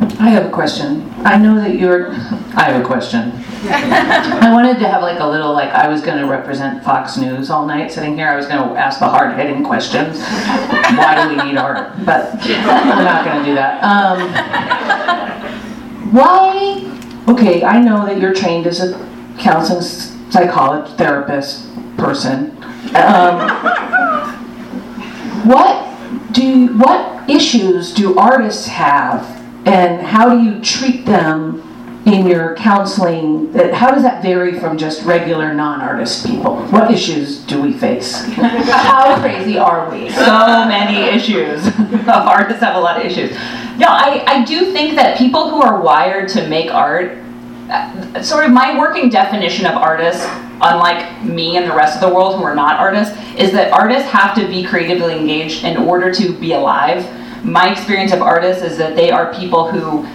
I 0.00 0.30
have 0.30 0.46
a 0.46 0.50
question. 0.50 1.12
I 1.24 1.38
know 1.38 1.56
that 1.56 1.76
you're, 1.76 2.10
I 2.12 2.70
have 2.70 2.82
a 2.82 2.84
question. 2.86 3.32
I 3.64 4.50
wanted 4.52 4.78
to 4.78 4.88
have 4.88 5.02
like 5.02 5.18
a 5.18 5.26
little, 5.26 5.52
like, 5.52 5.70
I 5.70 5.88
was 5.88 6.02
gonna 6.02 6.26
represent 6.26 6.84
Fox 6.84 7.16
News 7.16 7.50
all 7.50 7.66
night 7.66 7.90
sitting 7.90 8.16
here. 8.16 8.28
I 8.28 8.36
was 8.36 8.46
gonna 8.46 8.74
ask 8.74 9.00
the 9.00 9.08
hard-hitting 9.08 9.64
questions. 9.64 10.20
Why 10.20 11.22
do 11.22 11.28
we 11.30 11.36
need 11.48 11.56
art? 11.56 12.04
But 12.04 12.34
I'm 12.42 13.04
not 13.04 13.24
gonna 13.24 13.44
do 13.44 13.54
that. 13.54 13.82
Um, 13.82 14.30
why, 16.12 16.84
okay, 17.28 17.64
I 17.64 17.80
know 17.80 18.06
that 18.06 18.20
you're 18.20 18.34
trained 18.34 18.66
as 18.66 18.80
a 18.80 18.94
counseling 19.38 19.82
psychologist, 20.30 20.96
therapist 20.96 21.68
person. 21.96 22.56
Um, 22.94 23.48
what 25.46 26.32
do, 26.32 26.76
what 26.78 27.28
issues 27.28 27.92
do 27.92 28.16
artists 28.16 28.66
have 28.66 29.37
and 29.68 30.00
how 30.00 30.30
do 30.30 30.42
you 30.42 30.60
treat 30.62 31.04
them 31.04 31.62
in 32.06 32.26
your 32.26 32.56
counseling? 32.56 33.52
That 33.52 33.74
How 33.74 33.90
does 33.90 34.02
that 34.02 34.22
vary 34.22 34.58
from 34.58 34.78
just 34.78 35.04
regular 35.04 35.52
non-artist 35.52 36.26
people? 36.26 36.56
What 36.68 36.90
issues 36.90 37.40
do 37.44 37.60
we 37.60 37.72
face? 37.74 38.24
How 38.32 39.20
crazy 39.20 39.58
are 39.58 39.90
we? 39.90 40.08
so 40.10 40.64
many 40.66 41.14
issues. 41.14 41.66
Artists 42.08 42.62
have 42.62 42.76
a 42.76 42.80
lot 42.80 42.98
of 42.98 43.04
issues. 43.04 43.32
No, 43.76 43.88
I, 43.88 44.24
I 44.26 44.44
do 44.44 44.72
think 44.72 44.94
that 44.96 45.18
people 45.18 45.50
who 45.50 45.60
are 45.60 45.80
wired 45.80 46.28
to 46.30 46.48
make 46.48 46.72
art, 46.72 47.18
uh, 47.70 48.22
sort 48.22 48.46
of 48.46 48.52
my 48.52 48.78
working 48.78 49.10
definition 49.10 49.66
of 49.66 49.74
artists, 49.74 50.24
unlike 50.62 51.22
me 51.22 51.58
and 51.58 51.70
the 51.70 51.74
rest 51.74 52.02
of 52.02 52.08
the 52.08 52.14
world 52.14 52.36
who 52.36 52.42
are 52.42 52.54
not 52.54 52.80
artists, 52.80 53.16
is 53.36 53.52
that 53.52 53.70
artists 53.70 54.08
have 54.08 54.34
to 54.34 54.48
be 54.48 54.64
creatively 54.64 55.14
engaged 55.14 55.62
in 55.64 55.76
order 55.76 56.12
to 56.12 56.32
be 56.32 56.54
alive. 56.54 57.04
My 57.42 57.70
experience 57.70 58.12
of 58.12 58.22
artists 58.22 58.62
is 58.62 58.76
that 58.78 58.96
they 58.96 59.10
are 59.10 59.32
people 59.34 59.70
who 59.70 60.06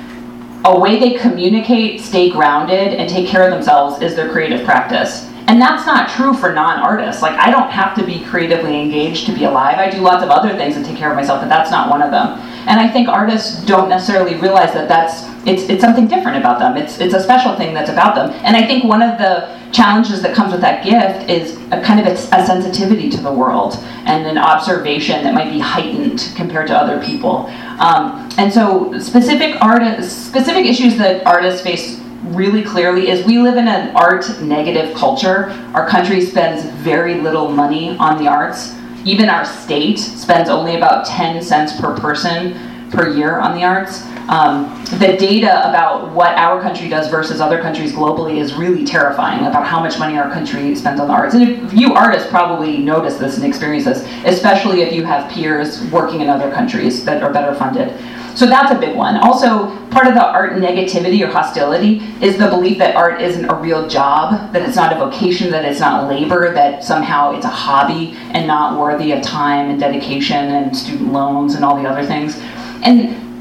a 0.65 0.79
way 0.79 0.97
they 0.97 1.17
communicate, 1.17 1.99
stay 1.99 2.29
grounded, 2.29 2.93
and 2.93 3.09
take 3.09 3.27
care 3.27 3.43
of 3.43 3.51
themselves 3.51 4.01
is 4.01 4.15
their 4.15 4.31
creative 4.31 4.63
practice. 4.65 5.29
And 5.47 5.61
that's 5.61 5.85
not 5.85 6.09
true 6.09 6.33
for 6.33 6.53
non-artists. 6.53 7.21
Like 7.21 7.37
I 7.37 7.51
don't 7.51 7.69
have 7.69 7.95
to 7.95 8.05
be 8.05 8.23
creatively 8.23 8.79
engaged 8.79 9.25
to 9.25 9.33
be 9.33 9.43
alive. 9.43 9.77
I 9.77 9.89
do 9.89 9.99
lots 9.99 10.23
of 10.23 10.29
other 10.29 10.55
things 10.55 10.75
to 10.75 10.83
take 10.83 10.95
care 10.95 11.09
of 11.09 11.17
myself, 11.17 11.41
but 11.41 11.49
that's 11.49 11.69
not 11.69 11.89
one 11.89 12.01
of 12.01 12.11
them. 12.11 12.39
And 12.67 12.79
I 12.79 12.87
think 12.87 13.09
artists 13.09 13.63
don't 13.65 13.89
necessarily 13.89 14.35
realize 14.35 14.73
that 14.73 14.87
that's 14.87 15.23
it's 15.45 15.63
it's 15.69 15.81
something 15.81 16.07
different 16.07 16.37
about 16.37 16.59
them. 16.59 16.77
It's 16.77 16.99
it's 16.99 17.13
a 17.13 17.21
special 17.21 17.55
thing 17.55 17.73
that's 17.73 17.89
about 17.89 18.15
them. 18.15 18.31
And 18.45 18.55
I 18.55 18.65
think 18.65 18.83
one 18.83 19.01
of 19.01 19.17
the 19.17 19.59
challenges 19.71 20.21
that 20.21 20.35
comes 20.35 20.51
with 20.51 20.61
that 20.61 20.83
gift 20.83 21.29
is 21.29 21.57
a 21.71 21.81
kind 21.81 21.99
of 21.99 22.05
a, 22.05 22.11
a 22.11 22.45
sensitivity 22.45 23.09
to 23.09 23.21
the 23.21 23.31
world 23.31 23.75
and 24.05 24.25
an 24.25 24.37
observation 24.37 25.23
that 25.23 25.33
might 25.33 25.49
be 25.49 25.59
heightened 25.59 26.31
compared 26.35 26.67
to 26.67 26.77
other 26.77 27.03
people. 27.03 27.47
Um, 27.79 28.29
and 28.37 28.53
so 28.53 28.97
specific 28.99 29.59
artists, 29.61 30.13
specific 30.13 30.65
issues 30.65 30.97
that 30.97 31.25
artists 31.25 31.61
face 31.61 31.99
really 32.27 32.63
clearly 32.63 33.09
is 33.09 33.25
we 33.25 33.39
live 33.39 33.57
in 33.57 33.67
an 33.67 33.93
art 33.95 34.41
negative 34.41 34.95
culture. 34.95 35.49
Our 35.73 35.87
country 35.87 36.21
spends 36.21 36.63
very 36.81 37.15
little 37.15 37.49
money 37.49 37.97
on 37.97 38.17
the 38.17 38.29
arts. 38.29 38.73
Even 39.03 39.27
our 39.27 39.43
state 39.43 39.99
spends 39.99 40.49
only 40.49 40.77
about 40.77 41.05
10 41.05 41.41
cents 41.41 41.79
per 41.81 41.93
person 41.97 42.89
per 42.91 43.09
year 43.09 43.39
on 43.39 43.55
the 43.55 43.65
arts. 43.65 44.03
Um, 44.29 44.83
the 44.99 45.17
data 45.17 45.67
about 45.69 46.11
what 46.11 46.35
our 46.37 46.61
country 46.61 46.87
does 46.87 47.09
versus 47.09 47.41
other 47.41 47.61
countries 47.61 47.91
globally 47.91 48.37
is 48.37 48.53
really 48.53 48.85
terrifying 48.85 49.45
about 49.45 49.65
how 49.67 49.81
much 49.81 49.99
money 49.99 50.17
our 50.17 50.31
country 50.31 50.75
spends 50.75 50.99
on 50.99 51.07
the 51.07 51.13
arts. 51.13 51.35
And 51.35 51.71
you 51.73 51.93
artists 51.93 52.29
probably 52.29 52.77
notice 52.77 53.17
this 53.17 53.35
and 53.35 53.45
experience 53.45 53.85
this, 53.85 54.07
especially 54.25 54.81
if 54.81 54.93
you 54.93 55.03
have 55.03 55.29
peers 55.31 55.83
working 55.91 56.21
in 56.21 56.29
other 56.29 56.51
countries 56.51 57.03
that 57.05 57.21
are 57.21 57.33
better 57.33 57.53
funded. 57.53 57.93
So 58.35 58.47
that's 58.47 58.71
a 58.71 58.79
big 58.79 58.95
one. 58.95 59.17
Also, 59.17 59.77
part 59.89 60.07
of 60.07 60.15
the 60.15 60.25
art 60.25 60.53
negativity 60.53 61.21
or 61.21 61.27
hostility 61.27 61.99
is 62.19 62.37
the 62.37 62.47
belief 62.47 62.79
that 62.79 62.95
art 62.95 63.21
isn't 63.21 63.45
a 63.45 63.53
real 63.53 63.87
job, 63.87 64.51
that 64.53 64.63
it's 64.63 64.75
not 64.75 64.91
a 64.91 64.95
vocation, 64.95 65.51
that 65.51 65.65
it's 65.65 65.79
not 65.79 66.09
labor, 66.09 66.51
that 66.51 66.83
somehow 66.83 67.35
it's 67.35 67.45
a 67.45 67.49
hobby 67.49 68.13
and 68.31 68.47
not 68.47 68.79
worthy 68.79 69.11
of 69.11 69.21
time 69.21 69.69
and 69.69 69.79
dedication 69.79 70.35
and 70.35 70.75
student 70.75 71.13
loans 71.13 71.53
and 71.53 71.63
all 71.63 71.79
the 71.79 71.87
other 71.87 72.03
things. 72.03 72.39
And 72.81 73.32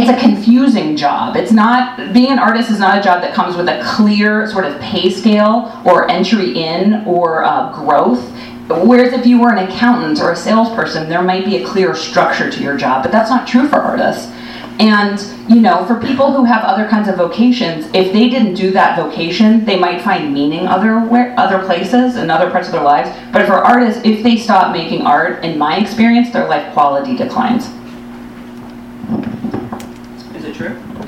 it's 0.00 0.10
a 0.10 0.20
confusing 0.20 0.96
job. 0.96 1.36
It's 1.36 1.52
not 1.52 2.12
being 2.12 2.32
an 2.32 2.38
artist 2.38 2.70
is 2.70 2.78
not 2.78 2.98
a 2.98 3.02
job 3.02 3.22
that 3.22 3.34
comes 3.34 3.56
with 3.56 3.68
a 3.68 3.82
clear 3.84 4.46
sort 4.46 4.64
of 4.64 4.80
pay 4.80 5.10
scale 5.10 5.80
or 5.84 6.10
entry 6.10 6.58
in 6.58 7.04
or 7.06 7.44
uh, 7.44 7.72
growth. 7.72 8.30
Whereas 8.68 9.12
if 9.12 9.26
you 9.26 9.40
were 9.40 9.52
an 9.52 9.68
accountant 9.68 10.20
or 10.20 10.32
a 10.32 10.36
salesperson, 10.36 11.08
there 11.08 11.22
might 11.22 11.44
be 11.44 11.56
a 11.56 11.66
clear 11.66 11.94
structure 11.94 12.50
to 12.50 12.62
your 12.62 12.76
job, 12.76 13.02
but 13.02 13.10
that's 13.10 13.28
not 13.28 13.46
true 13.46 13.68
for 13.68 13.76
artists. 13.76 14.32
And 14.78 15.20
you 15.50 15.60
know, 15.60 15.84
for 15.84 16.00
people 16.00 16.32
who 16.32 16.44
have 16.44 16.64
other 16.64 16.88
kinds 16.88 17.08
of 17.08 17.16
vocations, 17.16 17.86
if 17.92 18.12
they 18.12 18.30
didn't 18.30 18.54
do 18.54 18.70
that 18.70 18.96
vocation, 18.96 19.64
they 19.64 19.78
might 19.78 20.00
find 20.00 20.32
meaning 20.32 20.66
other 20.66 21.00
where, 21.00 21.38
other 21.38 21.62
places 21.66 22.16
and 22.16 22.30
other 22.30 22.50
parts 22.50 22.68
of 22.68 22.72
their 22.72 22.82
lives. 22.82 23.10
But 23.32 23.46
for 23.46 23.54
artists, 23.54 24.00
if 24.04 24.22
they 24.22 24.36
stop 24.36 24.72
making 24.72 25.02
art, 25.02 25.44
in 25.44 25.58
my 25.58 25.76
experience, 25.76 26.30
their 26.30 26.48
life 26.48 26.72
quality 26.72 27.16
declines. 27.16 27.68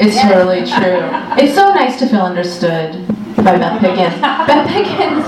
It's 0.00 0.20
totally 0.20 0.60
true. 0.60 1.00
It's 1.38 1.54
so 1.54 1.72
nice 1.74 1.98
to 1.98 2.06
feel 2.06 2.22
understood 2.22 3.06
by 3.36 3.58
Beth 3.58 3.80
Pickens. 3.80 4.20
Beth 4.20 4.68
Pickens. 4.68 5.26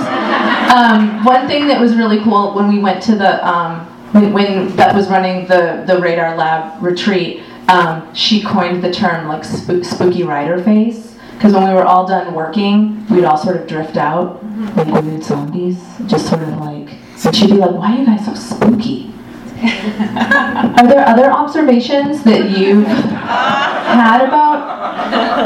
Um, 0.73 1.25
one 1.25 1.47
thing 1.47 1.69
that 1.69 1.81
was 1.81 1.95
really 1.95 2.23
cool 2.23 2.55
when 2.55 2.69
we 2.69 2.79
went 2.79 3.03
to 3.05 3.15
the 3.15 3.47
um, 3.47 3.87
when, 4.13 4.33
when 4.33 4.77
Beth 4.77 4.95
was 4.95 5.09
running 5.09 5.47
the 5.47 5.85
the 5.87 5.99
Radar 5.99 6.37
Lab 6.37 6.83
retreat, 6.83 7.43
um, 7.69 8.15
she 8.15 8.43
coined 8.43 8.83
the 8.83 8.93
term 8.93 9.29
like 9.29 9.45
spook, 9.45 9.85
spooky 9.85 10.23
writer 10.23 10.63
face. 10.63 11.17
Because 11.35 11.53
when 11.53 11.69
we 11.69 11.75
were 11.75 11.85
all 11.85 12.07
done 12.07 12.33
working, 12.33 13.07
we'd 13.09 13.25
all 13.25 13.37
sort 13.37 13.57
of 13.57 13.67
drift 13.67 13.97
out 13.97 14.43
like 14.77 15.03
weird 15.03 15.23
zombies, 15.23 15.79
just 16.07 16.29
sort 16.29 16.43
of 16.43 16.49
like. 16.61 16.97
And 17.25 17.35
she'd 17.35 17.51
be 17.51 17.57
like, 17.57 17.73
"Why 17.73 17.95
are 17.95 17.99
you 17.99 18.07
guys 18.07 18.25
so 18.25 18.35
spooky?" 18.35 19.13
Are 20.77 20.87
there 20.87 21.07
other 21.07 21.31
observations 21.31 22.23
that 22.25 22.51
you've 22.59 22.87
had 22.87 24.25
about 24.25 24.59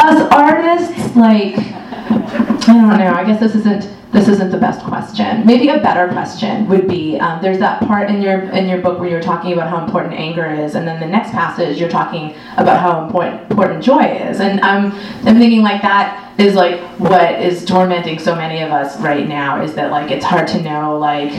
us 0.02 0.32
artists? 0.32 1.14
Like, 1.14 1.56
I 1.58 2.66
don't 2.66 2.98
know. 2.98 3.12
I 3.12 3.24
guess 3.24 3.40
this 3.40 3.54
isn't 3.54 3.94
this 4.10 4.26
isn't 4.26 4.50
the 4.50 4.58
best 4.58 4.84
question. 4.84 5.46
Maybe 5.46 5.68
a 5.68 5.78
better 5.78 6.08
question 6.08 6.66
would 6.68 6.88
be: 6.88 7.18
um, 7.18 7.42
There's 7.42 7.58
that 7.58 7.82
part 7.86 8.08
in 8.08 8.22
your 8.22 8.40
in 8.50 8.68
your 8.68 8.80
book 8.80 8.98
where 8.98 9.10
you're 9.10 9.20
talking 9.20 9.52
about 9.52 9.68
how 9.68 9.84
important 9.84 10.14
anger 10.14 10.50
is, 10.50 10.74
and 10.74 10.88
then 10.88 10.98
the 11.00 11.06
next 11.06 11.30
passage 11.32 11.78
you're 11.78 11.90
talking 11.90 12.34
about 12.56 12.80
how 12.80 13.04
important 13.04 13.50
important 13.50 13.84
joy 13.84 14.04
is. 14.04 14.40
And 14.40 14.60
I'm 14.60 14.92
I'm 15.26 15.38
thinking 15.38 15.62
like 15.62 15.82
that 15.82 16.27
is 16.38 16.54
like 16.54 16.80
what 17.00 17.42
is 17.42 17.64
tormenting 17.64 18.16
so 18.16 18.35
many 18.35 18.62
of 18.62 18.71
us 18.71 18.99
right 19.00 19.26
now 19.26 19.61
is 19.61 19.75
that 19.75 19.90
like 19.90 20.12
it's 20.12 20.25
hard 20.25 20.47
to 20.47 20.62
know 20.62 20.97
like 20.97 21.33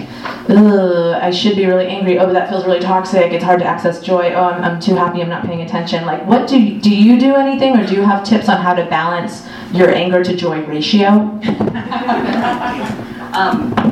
i 0.49 1.31
should 1.31 1.55
be 1.55 1.65
really 1.65 1.87
angry. 1.87 2.19
Oh 2.19 2.25
but 2.25 2.33
that 2.33 2.49
feels 2.49 2.65
really 2.65 2.79
toxic. 2.79 3.31
It's 3.31 3.43
hard 3.43 3.59
to 3.59 3.65
access 3.65 4.01
joy. 4.01 4.33
Oh 4.33 4.43
I'm, 4.43 4.63
I'm 4.63 4.79
too 4.79 4.95
happy. 4.95 5.21
I'm 5.21 5.29
not 5.29 5.45
paying 5.45 5.61
attention. 5.61 6.05
Like 6.05 6.25
what 6.25 6.47
do 6.49 6.59
you, 6.61 6.79
do 6.81 6.93
you 6.93 7.19
do 7.19 7.35
anything 7.35 7.77
or 7.77 7.85
do 7.85 7.95
you 7.95 8.01
have 8.01 8.25
tips 8.25 8.49
on 8.49 8.57
how 8.57 8.73
to 8.73 8.85
balance 8.85 9.47
your 9.71 9.89
anger 9.89 10.23
to 10.23 10.35
joy 10.35 10.65
ratio? 10.65 11.39
Um, 13.31 13.88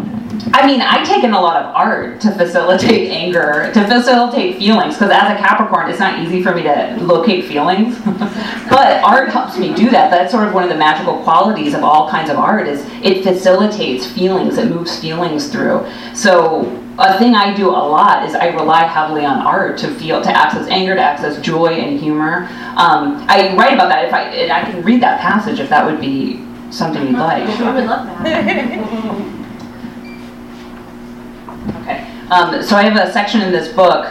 I 0.53 0.65
mean, 0.65 0.81
I 0.81 1.03
take 1.03 1.23
in 1.23 1.33
a 1.33 1.41
lot 1.41 1.61
of 1.63 1.75
art 1.75 2.21
to 2.21 2.31
facilitate 2.31 3.11
anger, 3.11 3.71
to 3.73 3.87
facilitate 3.87 4.57
feelings, 4.57 4.95
because 4.95 5.11
as 5.11 5.31
a 5.31 5.35
Capricorn, 5.37 5.89
it's 5.89 5.99
not 5.99 6.19
easy 6.19 6.41
for 6.41 6.53
me 6.53 6.63
to 6.63 6.97
locate 7.01 7.45
feelings. 7.45 7.99
but 8.69 9.03
art 9.03 9.29
helps 9.29 9.57
me 9.57 9.73
do 9.73 9.89
that. 9.89 10.09
That's 10.09 10.31
sort 10.31 10.47
of 10.47 10.53
one 10.53 10.63
of 10.63 10.69
the 10.69 10.75
magical 10.75 11.21
qualities 11.23 11.73
of 11.73 11.83
all 11.83 12.09
kinds 12.09 12.29
of 12.29 12.37
art 12.37 12.67
is 12.67 12.85
it 13.03 13.23
facilitates 13.23 14.05
feelings, 14.05 14.57
it 14.57 14.69
moves 14.69 14.99
feelings 14.99 15.49
through. 15.49 15.85
So 16.13 16.65
a 16.99 17.17
thing 17.17 17.35
I 17.35 17.55
do 17.55 17.69
a 17.69 17.71
lot 17.71 18.27
is 18.27 18.33
I 18.33 18.47
rely 18.47 18.83
heavily 18.85 19.25
on 19.25 19.45
art 19.45 19.77
to 19.79 19.93
feel, 19.95 20.21
to 20.21 20.29
access 20.29 20.67
anger, 20.67 20.95
to 20.95 21.01
access 21.01 21.39
joy 21.41 21.67
and 21.67 21.99
humor. 21.99 22.47
Um, 22.75 23.25
I 23.27 23.55
write 23.55 23.73
about 23.73 23.89
that 23.89 24.05
if 24.05 24.13
I, 24.13 24.23
and 24.23 24.51
I 24.51 24.69
can 24.69 24.83
read 24.83 25.01
that 25.01 25.19
passage 25.21 25.59
if 25.59 25.69
that 25.69 25.85
would 25.85 25.99
be 26.01 26.43
something 26.71 27.03
you'd 27.03 27.17
like. 27.17 27.43
I 27.43 27.73
would 27.73 27.85
love 27.85 28.23
that. 28.23 29.33
Um, 32.29 32.61
so 32.61 32.75
I 32.75 32.83
have 32.83 32.97
a 32.97 33.11
section 33.13 33.41
in 33.41 33.53
this 33.53 33.71
book 33.73 34.05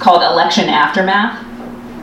called 0.00 0.22
Election 0.22 0.68
Aftermath, 0.68 1.46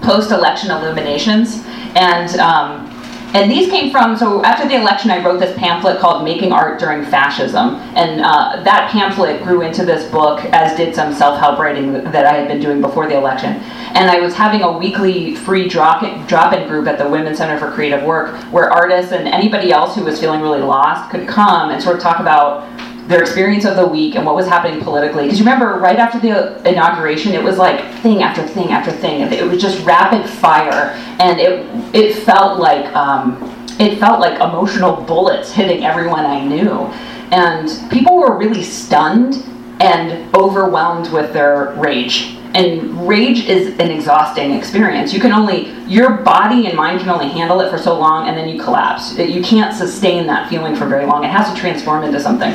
Post-Election 0.01 0.71
Illuminations, 0.71 1.63
and 1.95 2.39
um, 2.39 2.85
and 3.33 3.51
these 3.51 3.69
came 3.69 3.91
from 3.91 4.17
so 4.17 4.43
after 4.43 4.67
the 4.67 4.75
election 4.75 5.11
I 5.11 5.23
wrote 5.23 5.39
this 5.39 5.55
pamphlet 5.55 5.99
called 5.99 6.23
Making 6.23 6.53
Art 6.53 6.79
During 6.79 7.03
Fascism, 7.03 7.75
and 7.93 8.21
uh, 8.21 8.63
that 8.63 8.89
pamphlet 8.89 9.43
grew 9.43 9.61
into 9.61 9.85
this 9.85 10.09
book 10.09 10.45
as 10.45 10.77
did 10.77 10.95
some 10.95 11.13
self-help 11.13 11.59
writing 11.59 11.93
that 12.05 12.25
I 12.25 12.37
had 12.37 12.47
been 12.47 12.61
doing 12.61 12.79
before 12.79 13.07
the 13.07 13.17
election. 13.17 13.55
And 13.93 14.09
I 14.09 14.19
was 14.19 14.33
having 14.33 14.61
a 14.61 14.71
weekly 14.71 15.35
free 15.35 15.67
drop-in, 15.67 16.25
drop-in 16.25 16.69
group 16.69 16.87
at 16.87 16.97
the 16.97 17.07
Women's 17.07 17.37
Center 17.37 17.59
for 17.59 17.69
Creative 17.71 18.03
Work 18.03 18.35
where 18.45 18.71
artists 18.71 19.11
and 19.11 19.27
anybody 19.27 19.73
else 19.73 19.93
who 19.95 20.05
was 20.05 20.19
feeling 20.21 20.41
really 20.41 20.61
lost 20.61 21.11
could 21.11 21.27
come 21.27 21.69
and 21.69 21.83
sort 21.83 21.97
of 21.97 22.01
talk 22.01 22.19
about 22.19 22.78
their 23.09 23.21
experience 23.21 23.65
of 23.65 23.75
the 23.75 23.85
week 23.85 24.15
and 24.15 24.23
what 24.23 24.35
was 24.35 24.47
happening 24.47 24.79
politically. 24.81 25.23
Because 25.23 25.39
you 25.39 25.43
remember, 25.43 25.79
right 25.79 25.97
after 25.97 26.19
the 26.19 26.57
inauguration, 26.69 27.33
it 27.33 27.43
was 27.43 27.57
like 27.57 27.83
thing 28.01 28.21
after 28.21 28.47
thing 28.47 28.71
after 28.71 28.91
thing. 28.91 29.21
It 29.33 29.43
was 29.43 29.59
just 29.59 29.83
rapid 29.83 30.29
fire, 30.29 30.91
and 31.19 31.39
it 31.39 31.65
it 31.93 32.23
felt 32.23 32.59
like 32.59 32.85
um, 32.95 33.35
it 33.79 33.97
felt 33.97 34.19
like 34.19 34.39
emotional 34.39 34.95
bullets 34.95 35.51
hitting 35.51 35.83
everyone 35.83 36.23
I 36.23 36.45
knew, 36.45 36.85
and 37.31 37.67
people 37.91 38.15
were 38.15 38.37
really 38.37 38.61
stunned 38.61 39.43
and 39.81 40.33
overwhelmed 40.35 41.11
with 41.11 41.33
their 41.33 41.73
rage. 41.77 42.35
And 42.53 43.07
rage 43.07 43.45
is 43.45 43.79
an 43.79 43.91
exhausting 43.91 44.53
experience. 44.53 45.13
You 45.13 45.19
can 45.19 45.31
only, 45.31 45.71
your 45.83 46.17
body 46.17 46.65
and 46.65 46.75
mind 46.75 46.99
can 46.99 47.09
only 47.09 47.29
handle 47.29 47.61
it 47.61 47.69
for 47.69 47.77
so 47.77 47.97
long 47.97 48.27
and 48.27 48.35
then 48.35 48.49
you 48.49 48.59
collapse. 48.61 49.15
You 49.17 49.43
can't 49.43 49.73
sustain 49.73 50.25
that 50.27 50.49
feeling 50.49 50.75
for 50.75 50.87
very 50.87 51.05
long. 51.05 51.23
It 51.23 51.29
has 51.29 51.53
to 51.53 51.59
transform 51.59 52.03
into 52.03 52.19
something. 52.19 52.51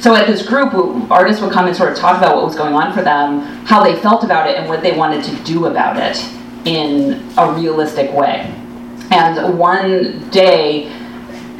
So 0.00 0.14
at 0.14 0.26
this 0.26 0.46
group, 0.46 0.72
artists 1.10 1.42
would 1.42 1.52
come 1.52 1.66
and 1.66 1.76
sort 1.76 1.90
of 1.90 1.98
talk 1.98 2.18
about 2.18 2.36
what 2.36 2.44
was 2.44 2.54
going 2.54 2.74
on 2.74 2.92
for 2.92 3.02
them, 3.02 3.40
how 3.66 3.82
they 3.82 3.96
felt 3.96 4.24
about 4.24 4.48
it, 4.48 4.56
and 4.56 4.68
what 4.68 4.82
they 4.82 4.96
wanted 4.96 5.24
to 5.24 5.44
do 5.44 5.66
about 5.66 5.96
it 5.96 6.22
in 6.66 7.22
a 7.38 7.52
realistic 7.52 8.12
way. 8.12 8.52
And 9.10 9.58
one 9.58 10.28
day, 10.30 10.90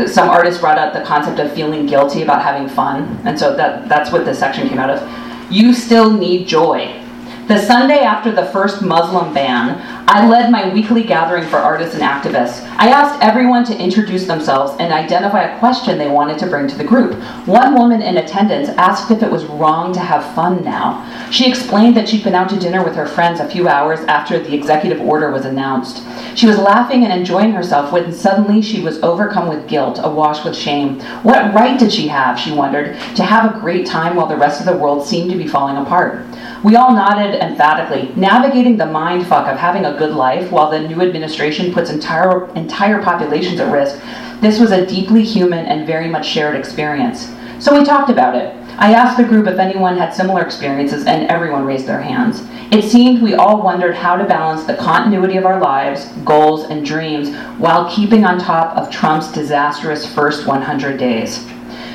some 0.07 0.29
artists 0.29 0.61
brought 0.61 0.79
up 0.79 0.93
the 0.93 1.03
concept 1.03 1.39
of 1.41 1.53
feeling 1.53 1.87
guilty 1.87 2.23
about 2.23 2.43
having 2.43 2.69
fun, 2.69 3.21
and 3.25 3.39
so 3.39 3.57
that, 3.57 3.89
that's 3.89 4.13
what 4.13 4.25
this 4.25 4.39
section 4.39 4.69
came 4.69 4.79
out 4.79 4.91
of. 4.91 5.53
You 5.53 5.73
still 5.73 6.11
need 6.11 6.47
joy. 6.47 7.03
The 7.47 7.59
Sunday 7.59 8.01
after 8.01 8.33
the 8.33 8.47
first 8.47 8.83
Muslim 8.83 9.33
ban, 9.33 9.96
I 10.09 10.29
led 10.29 10.53
my 10.53 10.73
weekly 10.73 11.03
gathering 11.03 11.49
for 11.49 11.57
artists 11.57 11.97
and 11.97 12.03
activists. 12.05 12.63
I 12.79 12.91
asked 12.91 13.21
everyone 13.25 13.65
to 13.65 13.77
introduce 13.77 14.25
themselves 14.25 14.77
and 14.79 14.93
identify 14.93 15.43
a 15.43 15.59
question 15.59 15.99
they 15.99 16.09
wanted 16.09 16.39
to 16.39 16.47
bring 16.47 16.69
to 16.69 16.77
the 16.77 16.85
group. 16.85 17.15
One 17.45 17.75
woman 17.75 18.03
in 18.03 18.17
attendance 18.19 18.69
asked 18.69 19.11
if 19.11 19.25
it 19.25 19.31
was 19.31 19.45
wrong 19.47 19.93
to 19.95 19.99
have 19.99 20.33
fun 20.37 20.63
now. 20.63 21.05
She 21.33 21.49
explained 21.49 21.97
that 21.97 22.09
she'd 22.09 22.23
been 22.23 22.37
out 22.37 22.49
to 22.51 22.59
dinner 22.59 22.85
with 22.85 22.95
her 22.95 23.07
friends 23.07 23.41
a 23.41 23.49
few 23.49 23.69
hours 23.69 23.99
after 24.07 24.39
the 24.39 24.55
executive 24.55 25.01
order 25.01 25.33
was 25.33 25.45
announced. 25.45 26.05
She 26.37 26.47
was 26.47 26.59
laughing 26.59 27.03
and 27.03 27.13
enjoying 27.13 27.51
herself 27.51 27.93
when 27.93 28.13
suddenly 28.13 28.63
she 28.63 28.83
was 28.83 29.03
overcome 29.03 29.49
with 29.49 29.67
guilt, 29.67 29.99
awash 30.01 30.45
with 30.45 30.55
shame. 30.55 31.01
What 31.25 31.53
right 31.53 31.81
did 31.81 31.93
she 31.93 32.07
have, 32.07 32.39
she 32.39 32.53
wondered, 32.53 32.97
to 33.17 33.25
have 33.25 33.57
a 33.57 33.59
great 33.59 33.87
time 33.87 34.15
while 34.15 34.29
the 34.29 34.37
rest 34.37 34.61
of 34.61 34.67
the 34.67 34.77
world 34.77 35.05
seemed 35.05 35.33
to 35.33 35.37
be 35.37 35.49
falling 35.49 35.79
apart? 35.79 36.25
We 36.63 36.77
all 36.77 36.93
nodded 36.93 37.35
emphatically, 37.43 38.13
navigating 38.17 38.77
the 38.77 38.87
mind 38.87 39.27
fuck 39.27 39.47
of 39.47 39.59
having 39.59 39.85
a 39.85 39.96
good 39.99 40.15
life 40.15 40.51
while 40.51 40.71
the 40.71 40.81
new 40.81 41.03
administration 41.03 41.73
puts 41.73 41.91
entire, 41.91 42.49
entire 42.55 43.03
populations 43.03 43.61
at 43.61 43.73
risk. 43.73 44.01
This 44.41 44.61
was 44.61 44.73
a 44.73 44.87
deeply 44.87 45.25
human 45.25 45.67
and 45.67 45.87
very 45.87 46.09
much 46.09 46.27
shared 46.27 46.57
experience. 46.57 47.33
So 47.59 47.77
we 47.77 47.85
talked 47.85 48.11
about 48.11 48.37
it. 48.37 48.55
I 48.79 48.93
asked 48.93 49.17
the 49.17 49.25
group 49.25 49.47
if 49.47 49.59
anyone 49.59 49.97
had 49.97 50.13
similar 50.13 50.43
experiences, 50.43 51.07
and 51.07 51.31
everyone 51.31 51.65
raised 51.65 51.87
their 51.87 52.03
hands. 52.03 52.43
It 52.71 52.83
seemed 52.83 53.23
we 53.23 53.35
all 53.35 53.63
wondered 53.63 53.95
how 53.95 54.17
to 54.17 54.25
balance 54.25 54.65
the 54.65 54.77
continuity 54.77 55.39
of 55.39 55.47
our 55.47 55.59
lives, 55.59 56.09
goals, 56.25 56.65
and 56.65 56.85
dreams 56.85 57.35
while 57.59 57.91
keeping 57.91 58.25
on 58.25 58.39
top 58.39 58.77
of 58.77 58.91
Trump's 58.91 59.33
disastrous 59.33 60.13
first 60.13 60.47
100 60.47 60.99
days. 60.99 61.47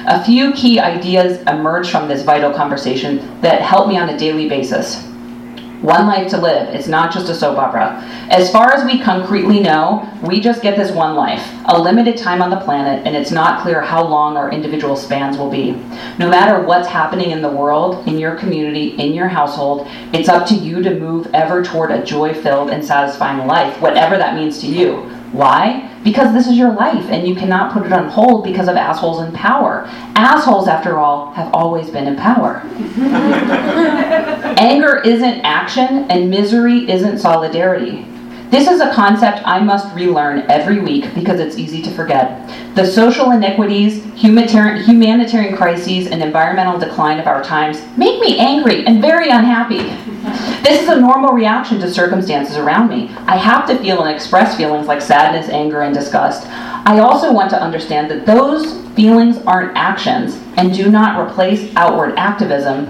A 0.08 0.24
few 0.26 0.52
key 0.54 0.80
ideas 0.80 1.42
emerged 1.44 1.92
from 1.92 2.08
this 2.08 2.24
vital 2.24 2.52
conversation 2.52 3.40
that 3.42 3.62
help 3.62 3.88
me 3.88 4.00
on 4.00 4.10
a 4.10 4.18
daily 4.18 4.50
basis. 4.50 5.11
One 5.82 6.06
life 6.06 6.30
to 6.30 6.38
live. 6.38 6.76
It's 6.76 6.88
not 6.88 7.12
just 7.12 7.28
a 7.28 7.34
soap 7.34 7.58
opera. 7.58 8.00
As 8.30 8.52
far 8.52 8.72
as 8.72 8.86
we 8.86 9.02
concretely 9.02 9.60
know, 9.60 10.08
we 10.22 10.40
just 10.40 10.62
get 10.62 10.78
this 10.78 10.92
one 10.92 11.16
life, 11.16 11.44
a 11.66 11.82
limited 11.82 12.18
time 12.18 12.40
on 12.40 12.52
the 12.52 12.60
planet, 12.60 13.06
and 13.08 13.16
it's 13.16 13.32
not 13.32 13.64
clear 13.64 13.82
how 13.82 14.06
long 14.06 14.38
our 14.38 14.52
individual 14.52 14.96
spans 14.96 15.40
will 15.40 15.50
be. 15.50 15.72
No 16.20 16.30
matter 16.30 16.62
what's 16.62 16.88
happening 16.88 17.32
in 17.32 17.42
the 17.42 17.50
world, 17.50 18.08
in 18.08 18.20
your 18.20 18.36
community, 18.36 18.90
in 18.90 19.14
your 19.14 19.28
household, 19.28 19.88
it's 20.14 20.30
up 20.30 20.48
to 20.50 20.54
you 20.54 20.84
to 20.84 21.00
move 21.00 21.28
ever 21.34 21.64
toward 21.64 21.90
a 21.90 22.06
joy 22.06 22.32
filled 22.32 22.70
and 22.70 22.86
satisfying 22.86 23.48
life, 23.48 23.82
whatever 23.82 24.20
that 24.20 24.36
means 24.36 24.62
to 24.62 24.68
you. 24.68 24.98
Why? 25.32 25.91
Because 26.04 26.34
this 26.34 26.48
is 26.48 26.58
your 26.58 26.74
life 26.74 27.06
and 27.10 27.28
you 27.28 27.36
cannot 27.36 27.74
put 27.74 27.86
it 27.86 27.94
on 27.94 28.10
hold 28.10 28.44
because 28.44 28.68
of 28.68 28.76
assholes 28.76 29.22
in 29.22 29.32
power. 29.34 29.84
Assholes, 30.16 30.68
after 30.68 30.98
all, 30.98 31.32
have 31.34 31.54
always 31.54 31.90
been 31.90 32.08
in 32.08 32.16
power. 32.16 32.62
Anger 34.58 35.02
isn't 35.02 35.42
action 35.42 36.10
and 36.10 36.30
misery 36.30 36.90
isn't 36.90 37.20
solidarity. 37.20 38.06
This 38.52 38.68
is 38.68 38.82
a 38.82 38.92
concept 38.94 39.42
I 39.46 39.62
must 39.62 39.96
relearn 39.96 40.40
every 40.52 40.82
week 40.82 41.16
because 41.16 41.40
it's 41.40 41.58
easy 41.58 41.82
to 41.84 41.92
forget. 41.92 42.50
The 42.76 42.86
social 42.86 43.32
inequities, 43.32 44.04
humanitarian 44.14 45.56
crises, 45.56 46.08
and 46.08 46.22
environmental 46.22 46.78
decline 46.78 47.18
of 47.22 47.28
our 47.28 47.42
times 47.42 47.82
make 47.96 48.20
me 48.20 48.38
angry 48.40 48.86
and 48.86 49.02
very 49.02 49.30
unhappy. 49.30 49.78
This 50.64 50.82
is 50.82 50.90
a 50.90 51.00
normal 51.00 51.32
reaction 51.32 51.80
to 51.80 51.90
circumstances 51.90 52.58
around 52.58 52.90
me. 52.90 53.10
I 53.26 53.38
have 53.38 53.66
to 53.68 53.78
feel 53.78 54.04
and 54.04 54.14
express 54.14 54.58
feelings 54.58 54.86
like 54.86 55.02
sadness, 55.02 55.48
anger, 55.50 55.84
and 55.84 55.96
disgust. 55.96 56.46
I 56.48 57.00
also 57.00 57.32
want 57.32 57.52
to 57.52 57.62
understand 57.62 58.12
that 58.12 58.26
those 58.26 58.86
feelings 58.98 59.38
aren't 59.48 59.78
actions 59.78 60.38
and 60.58 60.74
do 60.74 60.92
not 60.92 61.26
replace 61.26 61.74
outward 61.78 62.18
activism, 62.18 62.88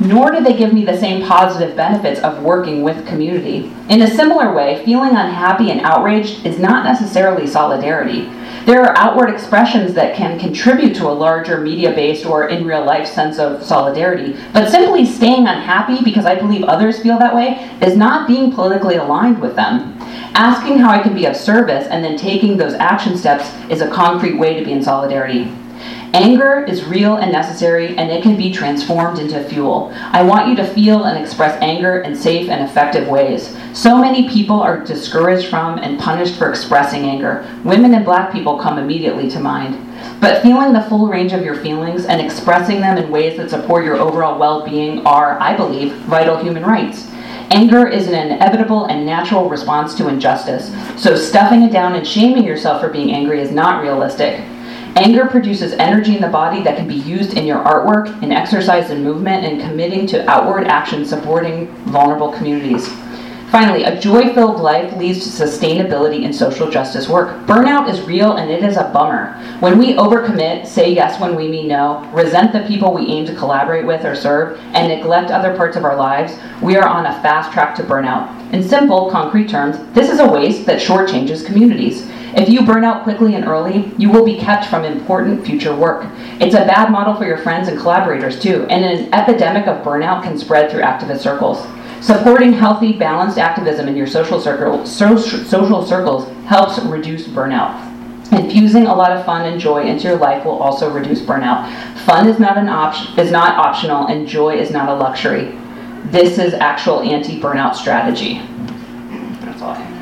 nor 0.00 0.32
do 0.32 0.42
they 0.42 0.56
give 0.56 0.72
me 0.72 0.84
the 0.84 0.98
same 0.98 1.26
positive 1.26 1.76
benefits 1.76 2.20
of 2.20 2.42
working 2.42 2.82
with 2.82 3.06
community. 3.06 3.70
In 3.90 4.02
a 4.02 4.10
similar 4.10 4.52
way, 4.52 4.82
feeling 4.84 5.10
unhappy 5.10 5.70
and 5.70 5.80
outraged 5.82 6.46
is 6.46 6.58
not 6.58 6.84
necessarily 6.84 7.46
solidarity. 7.46 8.30
There 8.64 8.82
are 8.82 8.96
outward 8.96 9.30
expressions 9.30 9.94
that 9.94 10.16
can 10.16 10.38
contribute 10.38 10.94
to 10.96 11.08
a 11.08 11.12
larger 11.12 11.60
media 11.60 11.92
based 11.92 12.26
or 12.26 12.48
in 12.48 12.66
real 12.66 12.84
life 12.84 13.06
sense 13.06 13.38
of 13.38 13.62
solidarity, 13.62 14.36
but 14.52 14.70
simply 14.70 15.04
staying 15.04 15.46
unhappy 15.46 16.02
because 16.02 16.26
I 16.26 16.34
believe 16.34 16.64
others 16.64 17.00
feel 17.00 17.18
that 17.18 17.34
way 17.34 17.70
is 17.80 17.96
not 17.96 18.26
being 18.26 18.52
politically 18.52 18.96
aligned 18.96 19.40
with 19.40 19.54
them. 19.54 19.98
Asking 20.34 20.78
how 20.78 20.90
I 20.90 21.02
can 21.02 21.14
be 21.14 21.26
of 21.26 21.36
service 21.36 21.86
and 21.88 22.04
then 22.04 22.16
taking 22.16 22.56
those 22.56 22.74
action 22.74 23.16
steps 23.16 23.52
is 23.70 23.80
a 23.80 23.90
concrete 23.90 24.38
way 24.38 24.58
to 24.58 24.64
be 24.64 24.72
in 24.72 24.82
solidarity. 24.82 25.50
Anger 26.12 26.64
is 26.64 26.84
real 26.84 27.16
and 27.16 27.30
necessary, 27.30 27.96
and 27.96 28.10
it 28.10 28.20
can 28.20 28.36
be 28.36 28.52
transformed 28.52 29.20
into 29.20 29.44
fuel. 29.44 29.92
I 29.94 30.22
want 30.22 30.48
you 30.48 30.56
to 30.56 30.66
feel 30.66 31.04
and 31.04 31.16
express 31.16 31.56
anger 31.62 32.00
in 32.00 32.16
safe 32.16 32.48
and 32.48 32.68
effective 32.68 33.06
ways. 33.06 33.56
So 33.74 33.96
many 33.96 34.28
people 34.28 34.60
are 34.60 34.84
discouraged 34.84 35.48
from 35.48 35.78
and 35.78 36.00
punished 36.00 36.36
for 36.36 36.50
expressing 36.50 37.04
anger. 37.04 37.46
Women 37.62 37.94
and 37.94 38.04
black 38.04 38.32
people 38.32 38.58
come 38.58 38.76
immediately 38.76 39.30
to 39.30 39.38
mind. 39.38 39.78
But 40.20 40.42
feeling 40.42 40.72
the 40.72 40.82
full 40.82 41.06
range 41.06 41.32
of 41.32 41.44
your 41.44 41.54
feelings 41.54 42.06
and 42.06 42.20
expressing 42.20 42.80
them 42.80 42.98
in 42.98 43.10
ways 43.10 43.36
that 43.36 43.50
support 43.50 43.84
your 43.84 43.96
overall 43.96 44.36
well 44.36 44.64
being 44.64 45.06
are, 45.06 45.40
I 45.40 45.56
believe, 45.56 45.92
vital 45.92 46.36
human 46.36 46.64
rights. 46.64 47.08
Anger 47.52 47.86
is 47.86 48.08
an 48.08 48.14
inevitable 48.14 48.86
and 48.86 49.06
natural 49.06 49.48
response 49.48 49.94
to 49.94 50.08
injustice, 50.08 50.72
so 51.00 51.14
stuffing 51.14 51.62
it 51.62 51.72
down 51.72 51.94
and 51.94 52.06
shaming 52.06 52.44
yourself 52.44 52.80
for 52.80 52.88
being 52.88 53.12
angry 53.12 53.40
is 53.40 53.50
not 53.52 53.82
realistic. 53.82 54.44
Anger 55.00 55.24
produces 55.24 55.72
energy 55.72 56.14
in 56.14 56.20
the 56.20 56.28
body 56.28 56.62
that 56.62 56.76
can 56.76 56.86
be 56.86 56.94
used 56.94 57.32
in 57.32 57.46
your 57.46 57.64
artwork, 57.64 58.22
in 58.22 58.32
exercise 58.32 58.90
and 58.90 59.02
movement, 59.02 59.46
and 59.46 59.58
committing 59.58 60.06
to 60.08 60.28
outward 60.28 60.66
action 60.66 61.06
supporting 61.06 61.68
vulnerable 61.86 62.30
communities. 62.30 62.86
Finally, 63.50 63.84
a 63.84 63.98
joy 63.98 64.34
filled 64.34 64.60
life 64.60 64.94
leads 64.98 65.24
to 65.24 65.42
sustainability 65.42 66.24
in 66.24 66.34
social 66.34 66.70
justice 66.70 67.08
work. 67.08 67.34
Burnout 67.46 67.88
is 67.88 68.02
real 68.02 68.36
and 68.36 68.50
it 68.50 68.62
is 68.62 68.76
a 68.76 68.90
bummer. 68.92 69.32
When 69.60 69.78
we 69.78 69.94
overcommit, 69.94 70.66
say 70.66 70.92
yes 70.92 71.18
when 71.18 71.34
we 71.34 71.48
mean 71.48 71.66
no, 71.66 72.06
resent 72.12 72.52
the 72.52 72.68
people 72.68 72.92
we 72.92 73.06
aim 73.06 73.24
to 73.24 73.34
collaborate 73.34 73.86
with 73.86 74.04
or 74.04 74.14
serve, 74.14 74.60
and 74.74 74.88
neglect 74.88 75.30
other 75.30 75.56
parts 75.56 75.78
of 75.78 75.86
our 75.86 75.96
lives, 75.96 76.38
we 76.60 76.76
are 76.76 76.86
on 76.86 77.06
a 77.06 77.22
fast 77.22 77.54
track 77.54 77.74
to 77.76 77.82
burnout. 77.82 78.52
In 78.52 78.62
simple, 78.62 79.10
concrete 79.10 79.48
terms, 79.48 79.78
this 79.94 80.10
is 80.10 80.20
a 80.20 80.30
waste 80.30 80.66
that 80.66 80.78
shortchanges 80.78 81.46
communities. 81.46 82.06
If 82.34 82.48
you 82.48 82.64
burn 82.64 82.84
out 82.84 83.02
quickly 83.02 83.34
and 83.34 83.44
early, 83.44 83.92
you 83.98 84.08
will 84.10 84.24
be 84.24 84.38
kept 84.38 84.66
from 84.66 84.84
important 84.84 85.44
future 85.44 85.74
work. 85.74 86.06
It's 86.40 86.54
a 86.54 86.64
bad 86.64 86.92
model 86.92 87.14
for 87.14 87.24
your 87.24 87.38
friends 87.38 87.68
and 87.68 87.78
collaborators, 87.78 88.40
too, 88.40 88.66
and 88.70 88.84
an 88.84 89.12
epidemic 89.12 89.66
of 89.66 89.84
burnout 89.84 90.22
can 90.22 90.38
spread 90.38 90.70
through 90.70 90.82
activist 90.82 91.20
circles. 91.20 91.66
Supporting 92.00 92.52
healthy, 92.52 92.92
balanced 92.92 93.36
activism 93.36 93.88
in 93.88 93.96
your 93.96 94.06
social, 94.06 94.40
circle, 94.40 94.86
social 94.86 95.86
circles 95.86 96.28
helps 96.46 96.78
reduce 96.84 97.26
burnout. 97.26 97.88
Infusing 98.32 98.86
a 98.86 98.94
lot 98.94 99.10
of 99.10 99.26
fun 99.26 99.44
and 99.44 99.60
joy 99.60 99.82
into 99.82 100.06
your 100.08 100.16
life 100.16 100.44
will 100.44 100.58
also 100.58 100.88
reduce 100.88 101.20
burnout. 101.20 101.68
Fun 102.04 102.28
is 102.28 102.38
not 102.38 102.56
an 102.56 102.68
option 102.68 103.18
is 103.18 103.32
not 103.32 103.56
optional 103.56 104.06
and 104.06 104.28
joy 104.28 104.54
is 104.54 104.70
not 104.70 104.88
a 104.88 104.94
luxury. 104.94 105.58
This 106.06 106.38
is 106.38 106.54
actual 106.54 107.00
anti-burnout 107.00 107.74
strategy. 107.74 108.40
That's 109.40 109.60
all 109.60 109.70
I 109.70 109.74
have. 109.74 110.00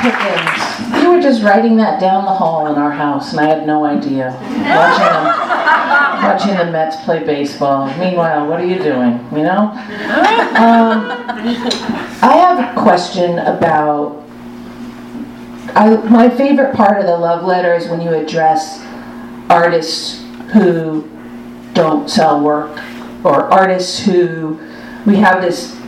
Pickens. 0.00 1.02
You 1.02 1.10
were 1.12 1.20
just 1.20 1.42
writing 1.42 1.76
that 1.76 2.00
down 2.00 2.24
the 2.24 2.32
hall 2.32 2.66
in 2.68 2.76
our 2.76 2.90
house, 2.90 3.32
and 3.32 3.40
I 3.40 3.46
had 3.46 3.66
no 3.66 3.84
idea. 3.84 4.30
Watching 4.40 5.04
them, 5.04 5.24
watching 6.24 6.56
the 6.56 6.72
Mets 6.72 6.96
play 7.04 7.22
baseball. 7.22 7.86
Meanwhile, 7.98 8.46
what 8.46 8.60
are 8.60 8.64
you 8.64 8.78
doing? 8.78 9.20
You 9.30 9.42
know. 9.42 9.72
Um, 10.56 11.10
I 12.22 12.36
have 12.36 12.76
a 12.76 12.80
question 12.80 13.38
about. 13.40 14.24
I, 15.74 15.96
my 16.08 16.28
favorite 16.28 16.74
part 16.74 16.98
of 16.98 17.06
the 17.06 17.16
love 17.16 17.44
letter 17.44 17.74
is 17.74 17.88
when 17.88 18.00
you 18.00 18.14
address 18.14 18.82
artists 19.48 20.24
who 20.52 21.08
don't 21.74 22.10
sell 22.10 22.40
work, 22.40 22.80
or 23.22 23.44
artists 23.52 24.04
who 24.04 24.58
we 25.06 25.16
have 25.16 25.42
this 25.42 25.79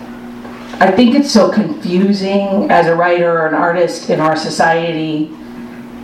I 0.81 0.91
think 0.91 1.15
it's 1.15 1.31
so 1.31 1.51
confusing 1.51 2.71
as 2.71 2.87
a 2.87 2.95
writer 2.95 3.31
or 3.31 3.47
an 3.47 3.55
artist 3.55 4.11
in 4.11 4.21
our 4.21 4.37
society 4.37 5.31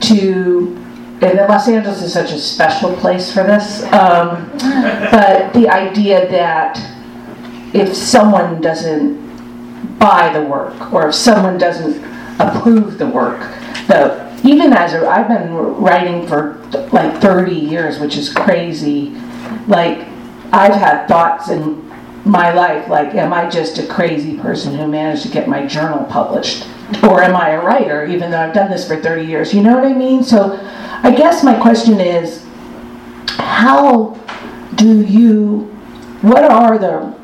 to, 0.00 0.76
and 1.20 1.38
Los 1.48 1.68
Angeles 1.68 2.02
is 2.02 2.12
such 2.12 2.33
a 2.33 2.38
special 2.38 2.94
place 2.96 3.33
for 3.33 3.42
this, 3.42 3.83
um, 3.92 4.50
but 5.11 5.52
the 5.52 5.68
idea 5.68 6.31
that 6.31 6.78
if 7.74 7.94
someone 7.94 8.61
doesn't 8.61 9.18
buy 9.98 10.33
the 10.33 10.42
work 10.42 10.92
or 10.92 11.09
if 11.09 11.14
someone 11.14 11.59
doesn't 11.59 12.02
approve 12.38 12.98
the 12.98 13.07
work, 13.07 13.40
the 13.88 14.28
even 14.44 14.72
as 14.72 14.94
a, 14.94 15.09
I've 15.09 15.28
been 15.28 15.52
writing 15.52 16.26
for 16.26 16.59
like 16.92 17.20
30 17.20 17.54
years, 17.54 17.98
which 17.98 18.16
is 18.16 18.33
crazy. 18.33 19.11
Like 19.66 20.07
I've 20.52 20.74
had 20.74 21.07
thoughts 21.09 21.48
and 21.48 21.88
my 22.28 22.52
life 22.52 22.88
like 22.88 23.14
am 23.14 23.32
i 23.32 23.48
just 23.48 23.78
a 23.78 23.86
crazy 23.86 24.36
person 24.36 24.74
who 24.76 24.86
managed 24.86 25.22
to 25.22 25.28
get 25.28 25.48
my 25.48 25.66
journal 25.66 26.04
published? 26.04 26.66
Or 27.02 27.22
am 27.22 27.36
i 27.36 27.50
a 27.50 27.62
writer 27.62 28.06
even 28.06 28.30
though 28.30 28.40
i've 28.40 28.54
done 28.54 28.70
this 28.70 28.86
for 28.86 28.96
30 28.96 29.26
years? 29.26 29.52
You 29.52 29.62
know 29.62 29.74
what 29.74 29.84
i 29.84 29.92
mean? 29.92 30.22
So 30.22 30.58
i 31.02 31.10
guess 31.10 31.42
my 31.42 31.58
question 31.58 32.00
is 32.00 32.46
how 33.38 34.18
do 34.74 35.02
you 35.02 35.60
what 36.22 36.44
are 36.44 36.78
the 36.78 37.16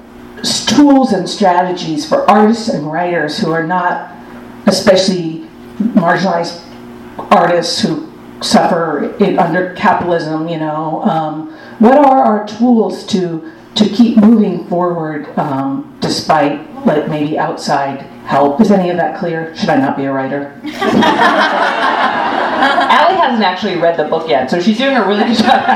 tools 0.67 1.13
and 1.13 1.29
strategies 1.29 2.07
for 2.07 2.29
artists 2.31 2.69
and 2.69 2.91
writers 2.91 3.39
who 3.39 3.53
are 3.53 3.67
not 3.67 4.13
especially 4.67 5.49
marginalized 5.79 6.63
artists 7.31 7.81
who 7.81 8.13
suffer 8.43 9.15
under 9.39 9.75
capitalism 9.75 10.49
you 10.49 10.59
know? 10.59 11.03
Um, 11.03 11.53
what 11.79 11.97
are 11.99 12.23
our 12.23 12.47
tools 12.47 13.07
to 13.09 13.51
to 13.75 13.89
keep 13.89 14.17
moving 14.17 14.67
forward 14.67 15.37
um, 15.39 15.97
despite 16.01 16.61
like 16.87 17.09
maybe 17.09 17.39
outside 17.39 18.03
help. 18.27 18.61
Is 18.61 18.71
any 18.71 18.91
of 18.91 18.97
that 18.97 19.19
clear? 19.19 19.55
Should 19.57 19.69
I 19.69 19.77
not 19.77 19.97
be 19.97 20.05
a 20.05 20.13
writer? 20.13 20.61
Allie 22.95 23.17
hasn't 23.17 23.43
actually 23.43 23.77
read 23.77 23.97
the 23.99 24.05
book 24.05 24.29
yet, 24.29 24.51
so 24.51 24.61
she's 24.61 24.79
doing 24.79 24.97
a 24.97 25.07
really 25.07 25.25
good 25.25 25.37
job 25.37 25.65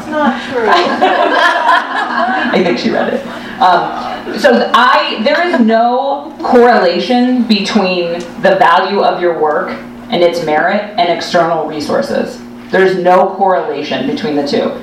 it's 0.00 0.06
not 0.08 0.42
true. 0.50 0.66
I 2.52 2.62
think 2.62 2.78
she 2.78 2.90
read 2.90 3.14
it. 3.14 3.26
Um, 3.60 4.38
so 4.38 4.70
I 4.74 5.20
there 5.22 5.46
is 5.46 5.60
no 5.60 6.34
correlation 6.42 7.44
between 7.44 8.20
the 8.42 8.56
value 8.58 9.02
of 9.02 9.20
your 9.20 9.38
work 9.40 9.70
and 10.10 10.22
its 10.22 10.44
merit 10.44 10.82
and 10.98 11.08
external 11.10 11.66
resources. 11.66 12.40
There's 12.70 12.96
no 12.96 13.34
correlation 13.34 14.06
between 14.06 14.36
the 14.36 14.46
two. 14.46 14.80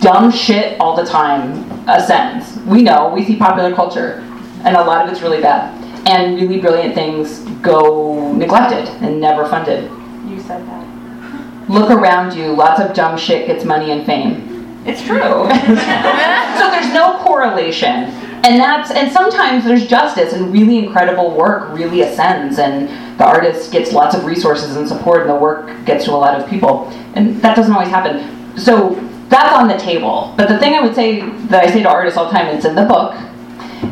Dumb 0.00 0.30
shit 0.30 0.78
all 0.78 0.94
the 0.94 1.06
time 1.06 1.64
ascends. 1.88 2.58
We 2.66 2.82
know, 2.82 3.08
we 3.08 3.24
see 3.24 3.36
popular 3.36 3.74
culture, 3.74 4.20
and 4.64 4.76
a 4.76 4.84
lot 4.84 5.04
of 5.04 5.10
it's 5.10 5.22
really 5.22 5.40
bad. 5.40 5.74
And 6.06 6.36
really 6.36 6.60
brilliant 6.60 6.94
things 6.94 7.40
go 7.62 8.32
neglected 8.34 8.88
and 9.02 9.20
never 9.20 9.48
funded. 9.48 9.90
You 10.26 10.38
said 10.38 10.66
that. 10.66 11.70
Look 11.70 11.90
around 11.90 12.36
you, 12.36 12.52
lots 12.52 12.80
of 12.80 12.94
dumb 12.94 13.16
shit 13.16 13.46
gets 13.46 13.64
money 13.64 13.90
and 13.90 14.04
fame. 14.04 14.82
It's 14.86 15.02
true. 15.02 15.18
so 15.48 16.70
there's 16.70 16.92
no 16.92 17.20
correlation. 17.24 18.12
And 18.44 18.60
that's 18.60 18.90
and 18.90 19.12
sometimes 19.12 19.64
there's 19.64 19.86
justice 19.86 20.32
and 20.32 20.52
really 20.52 20.78
incredible 20.78 21.36
work 21.36 21.72
really 21.76 22.02
ascends 22.02 22.58
and 22.58 22.88
the 23.18 23.24
artist 23.24 23.72
gets 23.72 23.92
lots 23.92 24.14
of 24.14 24.24
resources 24.24 24.76
and 24.76 24.86
support 24.86 25.22
and 25.22 25.30
the 25.30 25.34
work 25.34 25.84
gets 25.84 26.04
to 26.04 26.12
a 26.12 26.16
lot 26.16 26.40
of 26.40 26.48
people. 26.48 26.88
And 27.14 27.42
that 27.42 27.56
doesn't 27.56 27.72
always 27.72 27.88
happen. 27.88 28.56
So 28.56 28.94
that's 29.28 29.52
on 29.52 29.68
the 29.68 29.76
table. 29.76 30.34
But 30.36 30.48
the 30.48 30.58
thing 30.58 30.74
I 30.74 30.80
would 30.80 30.94
say 30.94 31.20
that 31.20 31.64
I 31.64 31.70
say 31.70 31.82
to 31.82 31.88
artists 31.88 32.16
all 32.16 32.26
the 32.26 32.30
time, 32.30 32.46
and 32.46 32.56
it's 32.56 32.66
in 32.66 32.74
the 32.74 32.84
book, 32.84 33.14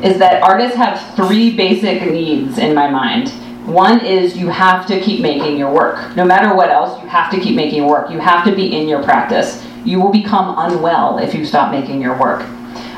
is 0.02 0.18
that 0.18 0.42
artists 0.42 0.76
have 0.76 1.14
three 1.14 1.56
basic 1.56 2.02
needs 2.02 2.58
in 2.58 2.74
my 2.74 2.88
mind. 2.88 3.30
One 3.66 4.04
is 4.04 4.36
you 4.36 4.48
have 4.48 4.86
to 4.86 5.00
keep 5.00 5.20
making 5.20 5.56
your 5.56 5.72
work. 5.72 6.14
No 6.16 6.24
matter 6.24 6.54
what 6.54 6.70
else, 6.70 7.02
you 7.02 7.08
have 7.08 7.30
to 7.32 7.40
keep 7.40 7.56
making 7.56 7.78
your 7.78 7.88
work. 7.88 8.10
You 8.10 8.20
have 8.20 8.44
to 8.44 8.54
be 8.54 8.76
in 8.76 8.88
your 8.88 9.02
practice. 9.02 9.64
You 9.84 10.00
will 10.00 10.12
become 10.12 10.54
unwell 10.56 11.18
if 11.18 11.34
you 11.34 11.44
stop 11.44 11.72
making 11.72 12.00
your 12.00 12.18
work. 12.18 12.46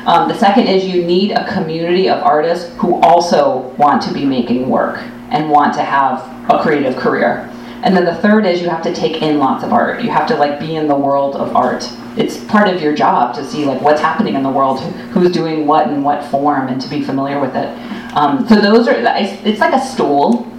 Um, 0.09 0.27
the 0.27 0.35
second 0.35 0.65
is 0.65 0.85
you 0.85 1.05
need 1.05 1.33
a 1.33 1.47
community 1.53 2.09
of 2.09 2.23
artists 2.23 2.73
who 2.77 2.95
also 3.01 3.59
want 3.77 4.01
to 4.01 4.11
be 4.11 4.25
making 4.25 4.67
work 4.67 4.97
and 5.29 5.51
want 5.51 5.75
to 5.75 5.83
have 5.83 6.19
a 6.49 6.59
creative 6.63 6.95
career. 6.95 7.47
And 7.83 7.95
then 7.95 8.05
the 8.05 8.15
third 8.15 8.47
is 8.47 8.59
you 8.59 8.69
have 8.69 8.81
to 8.81 8.93
take 8.93 9.21
in 9.21 9.37
lots 9.37 9.63
of 9.63 9.71
art. 9.71 10.01
You 10.01 10.09
have 10.09 10.27
to 10.29 10.35
like 10.35 10.59
be 10.59 10.77
in 10.77 10.87
the 10.87 10.95
world 10.95 11.35
of 11.35 11.55
art. 11.55 11.87
It's 12.17 12.43
part 12.45 12.67
of 12.67 12.81
your 12.81 12.95
job 12.95 13.35
to 13.35 13.45
see 13.45 13.65
like 13.65 13.81
what's 13.81 14.01
happening 14.01 14.33
in 14.33 14.41
the 14.41 14.49
world, 14.49 14.79
who's 15.11 15.31
doing 15.31 15.67
what 15.67 15.87
in 15.89 16.01
what 16.01 16.25
form, 16.25 16.69
and 16.69 16.81
to 16.81 16.89
be 16.89 17.03
familiar 17.03 17.39
with 17.39 17.55
it. 17.55 17.69
Um, 18.17 18.47
so 18.47 18.59
those 18.59 18.87
are 18.87 18.95
it's 18.95 19.59
like 19.59 19.75
a 19.75 19.79
stool, 19.79 20.51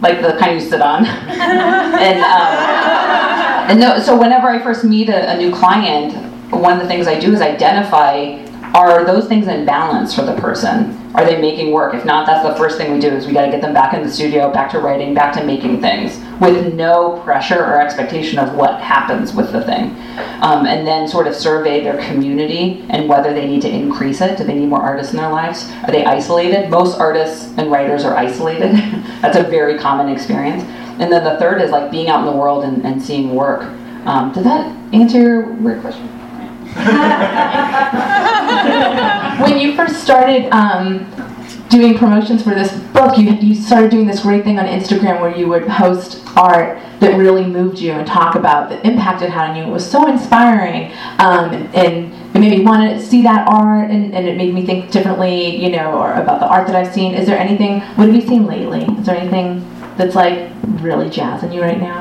like 0.00 0.22
the 0.22 0.36
kind 0.38 0.54
you 0.54 0.60
sit 0.60 0.80
on. 0.80 1.04
and 1.26 2.20
um, 2.20 3.70
and 3.70 3.80
no, 3.80 3.98
so 3.98 4.16
whenever 4.16 4.48
I 4.48 4.62
first 4.62 4.84
meet 4.84 5.08
a, 5.08 5.32
a 5.32 5.36
new 5.36 5.52
client, 5.52 6.14
one 6.52 6.74
of 6.74 6.78
the 6.78 6.86
things 6.86 7.08
I 7.08 7.18
do 7.18 7.32
is 7.34 7.40
identify 7.40 8.46
are 8.74 9.04
those 9.04 9.26
things 9.26 9.46
in 9.46 9.64
balance 9.64 10.14
for 10.14 10.22
the 10.22 10.34
person? 10.36 10.96
Are 11.14 11.24
they 11.24 11.40
making 11.40 11.72
work? 11.72 11.94
If 11.94 12.04
not, 12.04 12.26
that's 12.26 12.46
the 12.46 12.54
first 12.54 12.76
thing 12.76 12.92
we 12.92 13.00
do 13.00 13.08
is 13.08 13.26
we 13.26 13.32
got 13.32 13.46
to 13.46 13.50
get 13.50 13.62
them 13.62 13.72
back 13.72 13.94
in 13.94 14.02
the 14.02 14.10
studio, 14.10 14.52
back 14.52 14.70
to 14.72 14.78
writing, 14.78 15.14
back 15.14 15.32
to 15.34 15.44
making 15.44 15.80
things 15.80 16.18
with 16.40 16.74
no 16.74 17.20
pressure 17.24 17.64
or 17.64 17.80
expectation 17.80 18.38
of 18.38 18.54
what 18.54 18.80
happens 18.80 19.32
with 19.32 19.50
the 19.52 19.64
thing. 19.64 19.96
Um, 20.42 20.66
and 20.66 20.86
then 20.86 21.08
sort 21.08 21.26
of 21.26 21.34
survey 21.34 21.82
their 21.82 22.00
community 22.06 22.84
and 22.90 23.08
whether 23.08 23.32
they 23.32 23.46
need 23.46 23.62
to 23.62 23.70
increase 23.70 24.20
it. 24.20 24.36
Do 24.36 24.44
they 24.44 24.54
need 24.54 24.68
more 24.68 24.82
artists 24.82 25.12
in 25.12 25.18
their 25.18 25.30
lives? 25.30 25.70
Are 25.84 25.90
they 25.90 26.04
isolated? 26.04 26.68
Most 26.70 26.98
artists 26.98 27.52
and 27.56 27.70
writers 27.70 28.04
are 28.04 28.14
isolated. 28.14 28.72
that's 29.22 29.36
a 29.36 29.44
very 29.44 29.78
common 29.78 30.08
experience. 30.08 30.62
And 31.00 31.10
then 31.10 31.24
the 31.24 31.38
third 31.38 31.62
is 31.62 31.70
like 31.70 31.90
being 31.90 32.08
out 32.08 32.20
in 32.20 32.26
the 32.26 32.38
world 32.38 32.64
and, 32.64 32.84
and 32.84 33.02
seeing 33.02 33.34
work. 33.34 33.62
Um, 34.06 34.32
did 34.32 34.44
that 34.44 34.66
answer 34.92 35.20
your 35.20 35.52
weird 35.54 35.80
question? 35.80 36.06
when 39.42 39.58
you 39.58 39.76
first 39.76 40.02
started 40.02 40.48
um, 40.50 41.06
doing 41.68 41.96
promotions 41.96 42.42
for 42.42 42.50
this 42.50 42.72
book, 42.92 43.18
you, 43.18 43.30
you 43.34 43.54
started 43.54 43.90
doing 43.90 44.06
this 44.06 44.22
great 44.22 44.44
thing 44.44 44.58
on 44.58 44.66
Instagram 44.66 45.20
where 45.20 45.34
you 45.34 45.48
would 45.48 45.66
post 45.66 46.22
art 46.36 46.78
that 47.00 47.16
really 47.16 47.44
moved 47.44 47.78
you 47.78 47.92
and 47.92 48.06
talk 48.06 48.34
about 48.34 48.68
the 48.68 48.86
impact 48.86 49.22
it 49.22 49.30
had 49.30 49.50
on 49.50 49.56
you. 49.56 49.64
It 49.64 49.70
was 49.70 49.88
so 49.88 50.08
inspiring, 50.08 50.92
um, 51.18 51.52
and 51.74 52.12
it 52.34 52.40
made 52.40 52.58
me 52.58 52.64
want 52.64 52.90
to 52.90 53.04
see 53.04 53.22
that 53.22 53.46
art, 53.48 53.90
and, 53.90 54.14
and 54.14 54.26
it 54.26 54.36
made 54.36 54.54
me 54.54 54.64
think 54.64 54.90
differently, 54.90 55.56
you 55.56 55.70
know, 55.70 55.92
or 55.92 56.12
about 56.14 56.40
the 56.40 56.46
art 56.46 56.66
that 56.66 56.76
I've 56.76 56.92
seen. 56.92 57.14
Is 57.14 57.26
there 57.26 57.38
anything? 57.38 57.80
What 57.80 58.08
have 58.08 58.14
you 58.14 58.26
seen 58.26 58.46
lately? 58.46 58.84
Is 58.98 59.06
there 59.06 59.16
anything 59.16 59.60
that's 59.96 60.14
like 60.14 60.50
really 60.80 61.10
jazzing 61.10 61.52
you 61.52 61.60
right 61.60 61.80
now? 61.80 62.00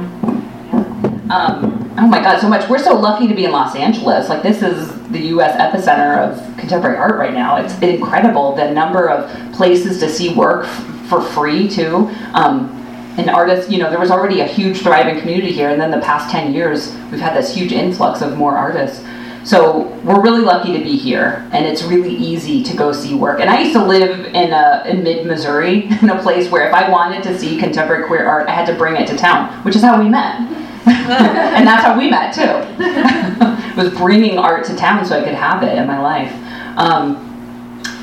Um, 1.30 1.94
oh 1.98 2.08
my 2.08 2.22
God, 2.22 2.40
so 2.40 2.48
much. 2.48 2.70
We're 2.70 2.80
so 2.80 2.96
lucky 2.96 3.28
to 3.28 3.36
be 3.36 3.46
in 3.46 3.52
Los 3.52 3.76
Angeles. 3.76 4.30
Like 4.30 4.44
this 4.44 4.62
is 4.62 4.97
the 5.12 5.20
U.S. 5.28 5.56
epicenter 5.60 6.18
of 6.18 6.58
contemporary 6.58 6.98
art 6.98 7.16
right 7.16 7.34
now. 7.34 7.58
It's 7.58 7.78
incredible 7.80 8.56
the 8.56 8.72
number 8.72 9.10
of 9.10 9.54
places 9.54 10.00
to 10.00 10.10
see 10.10 10.34
work 10.34 10.66
f- 10.66 11.08
for 11.08 11.22
free 11.22 11.70
too. 11.70 12.10
Um, 12.34 12.74
and 13.18 13.30
artists, 13.30 13.72
you 13.72 13.80
know, 13.80 13.90
there 13.90 14.00
was 14.00 14.12
already 14.12 14.42
a 14.42 14.46
huge 14.46 14.82
thriving 14.82 15.20
community 15.20 15.52
here, 15.52 15.70
and 15.70 15.82
then 15.82 15.90
the 15.90 16.02
past 16.02 16.30
10 16.30 16.54
years, 16.54 16.94
we've 17.12 17.20
had 17.20 17.36
this 17.36 17.54
huge 17.54 17.72
influx 17.72 18.22
of 18.22 18.38
more 18.38 18.56
artists. 18.56 19.04
So 19.44 19.84
we're 20.04 20.22
really 20.22 20.42
lucky 20.42 20.78
to 20.78 20.84
be 20.84 20.98
here, 20.98 21.48
and 21.54 21.66
it's 21.66 21.82
really 21.82 22.14
easy 22.14 22.62
to 22.64 22.76
go 22.76 22.92
see 22.92 23.16
work. 23.16 23.40
And 23.40 23.50
I 23.50 23.62
used 23.62 23.74
to 23.74 23.84
live 23.84 24.26
in, 24.26 24.52
a, 24.52 24.84
in 24.86 25.04
mid 25.04 25.26
Missouri, 25.26 25.86
in 26.02 26.10
a 26.10 26.22
place 26.22 26.52
where 26.52 26.68
if 26.68 26.74
I 26.74 26.90
wanted 26.90 27.24
to 27.24 27.40
see 27.40 27.58
contemporary 27.58 28.06
queer 28.06 28.28
art, 28.28 28.48
I 28.48 28.52
had 28.52 28.68
to 28.68 28.76
bring 28.76 28.98
it 28.98 29.08
to 29.08 29.18
town, 29.18 29.52
which 29.64 29.76
is 29.76 29.82
how 29.82 30.02
we 30.02 30.10
met. 30.10 30.42
and 30.88 31.68
that's 31.68 31.84
how 31.84 31.98
we 31.98 32.10
met 32.10 32.34
too. 32.34 32.44
was 33.78 33.90
bringing 33.92 34.38
art 34.38 34.66
to 34.66 34.76
town 34.76 35.06
so 35.06 35.18
I 35.18 35.24
could 35.24 35.36
have 35.36 35.64
it 35.64 35.78
in 35.78 35.88
my 35.88 36.00
life. 36.00 36.34
Um, 36.78 37.24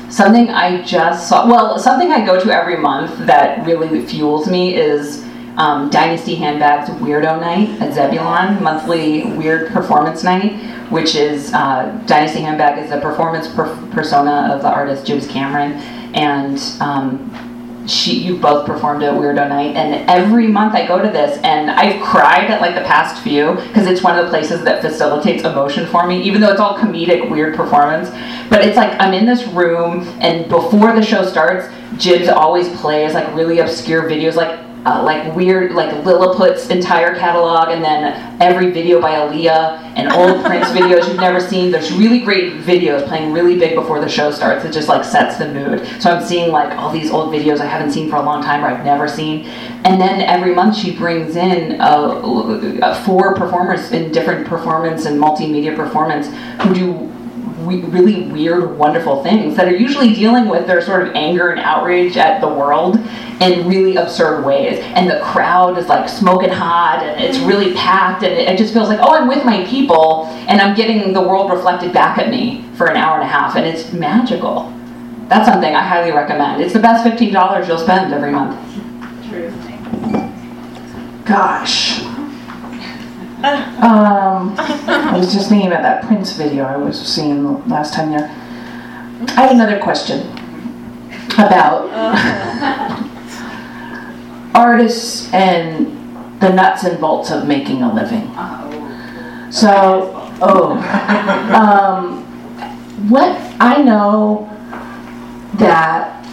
something 0.09 0.49
I 0.49 0.81
just 0.83 1.29
saw, 1.29 1.47
well, 1.47 1.77
something 1.77 2.11
I 2.11 2.25
go 2.25 2.39
to 2.39 2.51
every 2.51 2.77
month 2.77 3.27
that 3.27 3.65
really 3.65 4.03
fuels 4.05 4.47
me 4.47 4.75
is 4.75 5.23
um, 5.57 5.89
Dynasty 5.89 6.35
Handbags 6.35 6.89
Weirdo 6.89 7.39
Night 7.39 7.69
at 7.81 7.93
Zebulon, 7.93 8.61
monthly 8.63 9.25
weird 9.33 9.71
performance 9.71 10.23
night, 10.23 10.53
which 10.89 11.15
is 11.15 11.53
uh, 11.53 12.01
Dynasty 12.05 12.41
Handbag 12.41 12.83
is 12.83 12.91
a 12.91 12.99
performance 12.99 13.47
per- 13.47 13.75
persona 13.91 14.49
of 14.53 14.61
the 14.61 14.69
artist 14.69 15.05
Jibz 15.05 15.29
Cameron, 15.29 15.73
and 16.13 16.59
um, 16.81 17.29
she 17.87 18.19
you 18.19 18.37
both 18.37 18.65
performed 18.65 19.03
at 19.03 19.13
Weirdo 19.13 19.47
Night, 19.47 19.75
and 19.75 20.09
every 20.09 20.47
month 20.47 20.73
I 20.73 20.87
go 20.87 21.01
to 21.01 21.09
this, 21.09 21.39
and 21.43 21.69
I've 21.69 22.01
cried 22.01 22.49
at 22.49 22.61
like 22.61 22.75
the 22.75 22.81
past 22.81 23.21
few 23.23 23.55
because 23.55 23.87
it's 23.87 24.01
one 24.01 24.17
of 24.17 24.25
the 24.25 24.29
places 24.29 24.63
that 24.63 24.81
facilitates 24.81 25.43
emotion 25.43 25.85
for 25.87 26.07
me, 26.07 26.21
even 26.23 26.41
though 26.41 26.51
it's 26.51 26.59
all 26.59 26.77
comedic, 26.77 27.29
weird 27.29 27.55
performance. 27.55 28.09
But 28.49 28.65
it's 28.65 28.77
like 28.77 28.99
I'm 28.99 29.13
in 29.13 29.25
this 29.25 29.45
room, 29.47 30.07
and 30.21 30.49
before 30.49 30.93
the 30.93 31.03
show 31.03 31.25
starts, 31.25 31.67
Jibz 31.95 32.31
always 32.31 32.69
plays 32.79 33.13
like 33.13 33.33
really 33.35 33.59
obscure 33.59 34.03
videos, 34.09 34.35
like 34.35 34.64
uh, 34.85 35.01
like 35.03 35.35
weird, 35.35 35.73
like 35.73 35.89
Lilliput's 36.03 36.69
entire 36.69 37.15
catalog, 37.15 37.69
and 37.69 37.83
then 37.83 38.39
every 38.41 38.71
video 38.71 39.01
by 39.01 39.13
Aaliyah 39.13 39.81
and 39.95 40.11
old 40.11 40.45
Prince 40.45 40.67
videos 40.77 41.07
you've 41.07 41.17
never 41.17 41.39
seen. 41.39 41.71
There's 41.71 41.91
really 41.91 42.19
great 42.19 42.53
videos 42.61 43.07
playing 43.07 43.33
really 43.33 43.57
big 43.57 43.75
before 43.75 43.99
the 43.99 44.09
show 44.09 44.29
starts. 44.31 44.63
It 44.63 44.71
just 44.71 44.87
like 44.87 45.03
sets 45.03 45.37
the 45.37 45.51
mood. 45.51 45.87
So 46.01 46.11
I'm 46.11 46.23
seeing 46.23 46.51
like 46.51 46.77
all 46.77 46.91
these 46.91 47.09
old 47.09 47.33
videos 47.33 47.59
I 47.59 47.65
haven't 47.65 47.91
seen 47.91 48.09
for 48.09 48.17
a 48.17 48.21
long 48.21 48.43
time 48.43 48.63
or 48.63 48.67
I've 48.67 48.85
never 48.85 49.07
seen. 49.07 49.45
And 49.85 49.99
then 49.99 50.21
every 50.21 50.53
month 50.53 50.77
she 50.77 50.95
brings 50.95 51.35
in 51.35 51.79
uh, 51.81 53.03
four 53.05 53.33
performers 53.35 53.91
in 53.91 54.11
different 54.11 54.47
performance 54.47 55.05
and 55.05 55.19
multimedia 55.19 55.75
performance 55.75 56.27
who 56.61 56.73
do 56.73 57.14
really 57.65 58.23
weird, 58.23 58.77
wonderful 58.77 59.23
things 59.23 59.55
that 59.57 59.67
are 59.67 59.75
usually 59.75 60.13
dealing 60.13 60.47
with 60.47 60.67
their 60.67 60.81
sort 60.81 61.07
of 61.07 61.13
anger 61.15 61.49
and 61.49 61.59
outrage 61.59 62.17
at 62.17 62.41
the 62.41 62.47
world 62.47 62.97
in 63.41 63.67
really 63.67 63.95
absurd 63.95 64.45
ways. 64.45 64.79
And 64.79 65.09
the 65.09 65.19
crowd 65.21 65.77
is 65.77 65.87
like 65.87 66.07
smoking 66.07 66.49
hot 66.49 67.03
and 67.03 67.23
it's 67.23 67.37
really 67.39 67.73
packed 67.73 68.23
and 68.23 68.33
it 68.33 68.57
just 68.57 68.73
feels 68.73 68.87
like, 68.87 68.99
oh, 68.99 69.13
I'm 69.13 69.27
with 69.27 69.43
my 69.43 69.65
people 69.65 70.27
and 70.47 70.61
I'm 70.61 70.75
getting 70.75 71.13
the 71.13 71.21
world 71.21 71.51
reflected 71.51 71.93
back 71.93 72.17
at 72.17 72.29
me 72.29 72.65
for 72.75 72.87
an 72.87 72.97
hour 72.97 73.15
and 73.15 73.23
a 73.23 73.31
half 73.31 73.55
and 73.55 73.65
it's 73.65 73.91
magical. 73.91 74.71
That's 75.27 75.47
something 75.47 75.73
I 75.73 75.81
highly 75.81 76.11
recommend. 76.11 76.61
It's 76.61 76.73
the 76.73 76.79
best 76.79 77.05
$15 77.05 77.67
you'll 77.67 77.77
spend 77.79 78.13
every 78.13 78.31
month. 78.31 78.59
True. 79.27 79.51
Gosh. 81.25 82.04
Um, 83.45 84.55
I 84.57 85.15
was 85.15 85.31
just 85.31 85.49
thinking 85.49 85.67
about 85.67 85.83
that 85.83 86.03
Prince 86.03 86.33
video 86.33 86.63
I 86.63 86.77
was 86.77 86.99
seeing 86.99 87.63
last 87.69 87.93
time 87.93 88.09
there. 88.09 88.27
I 89.37 89.43
have 89.43 89.51
another 89.51 89.79
question 89.79 90.31
about 91.33 91.91
artists 94.55 95.31
and 95.31 96.41
the 96.41 96.49
nuts 96.49 96.85
and 96.85 96.99
bolts 96.99 97.29
of 97.29 97.47
making 97.47 97.83
a 97.83 97.93
living. 97.93 98.33
So, 99.51 100.11
oh, 100.41 100.71
um, 101.53 102.23
what 103.09 103.37
I 103.59 103.79
know 103.83 104.49
that 105.55 106.25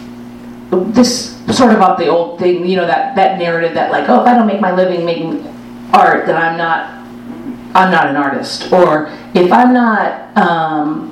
this 0.71 1.37
sort 1.55 1.73
of 1.73 1.77
about 1.77 1.99
the 1.99 2.07
old 2.07 2.39
thing, 2.39 2.65
you 2.65 2.75
know, 2.75 2.87
that 2.87 3.15
that 3.15 3.37
narrative 3.37 3.75
that 3.75 3.91
like, 3.91 4.09
oh, 4.09 4.21
if 4.21 4.27
I 4.27 4.33
don't 4.33 4.47
make 4.47 4.59
my 4.59 4.73
living 4.73 5.05
making 5.05 5.45
art, 5.93 6.25
then 6.25 6.35
I'm 6.35 6.57
not 6.57 7.02
I'm 7.75 7.91
not 7.91 8.07
an 8.07 8.15
artist, 8.15 8.71
or 8.71 9.07
if 9.33 9.51
I'm 9.51 9.73
not, 9.73 10.37
um, 10.37 11.09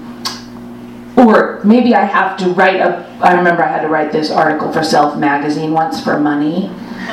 or 1.18 1.60
maybe 1.64 1.96
I 1.96 2.06
have 2.06 2.38
to 2.38 2.50
write 2.50 2.80
a. 2.80 3.08
I 3.22 3.34
remember 3.34 3.64
I 3.64 3.68
had 3.68 3.82
to 3.82 3.88
write 3.88 4.12
this 4.12 4.32
article 4.32 4.72
for 4.72 4.84
Self 4.84 5.18
magazine 5.18 5.72
once 5.72 6.04
for 6.04 6.20
money, 6.20 6.68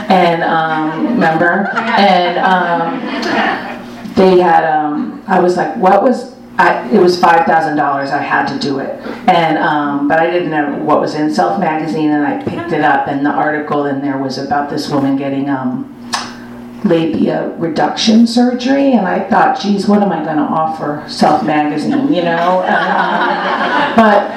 and 0.09 0.43
um, 0.43 1.15
remember, 1.15 1.71
and 1.75 2.39
um, 2.39 4.15
they 4.15 4.41
had. 4.41 4.65
Um, 4.65 5.23
I 5.27 5.41
was 5.41 5.57
like, 5.57 5.77
what 5.77 6.03
was 6.03 6.39
I, 6.59 6.89
it 6.91 6.99
was 6.99 7.21
five 7.21 7.47
thousand 7.47 7.77
dollars. 7.77 8.11
I 8.11 8.21
had 8.21 8.47
to 8.49 8.59
do 8.59 8.81
it, 8.81 9.01
and 9.29 9.59
um, 9.59 10.09
but 10.09 10.19
I 10.19 10.29
didn't 10.29 10.51
know 10.51 10.77
what 10.85 11.01
was 11.01 11.15
in 11.15 11.33
Self 11.33 11.61
magazine, 11.61 12.11
and 12.11 12.27
I 12.27 12.43
picked 12.43 12.73
it 12.73 12.83
up, 12.83 13.07
and 13.07 13.25
the 13.25 13.31
article 13.31 13.87
in 13.87 14.01
there 14.03 14.19
was 14.19 14.39
about 14.39 14.69
this 14.69 14.91
woman 14.91 15.17
getting 15.17 15.49
um, 15.49 15.95
labia 16.85 17.55
reduction 17.59 18.27
surgery, 18.27 18.93
and 18.93 19.07
I 19.07 19.29
thought, 19.29 19.61
geez, 19.61 19.89
what 19.89 20.03
am 20.03 20.13
I 20.13 20.25
going 20.25 20.37
to 20.37 20.43
offer 20.43 21.05
Self 21.09 21.45
Magazine, 21.45 22.13
you 22.13 22.23
know? 22.23 22.65
But 23.97 24.31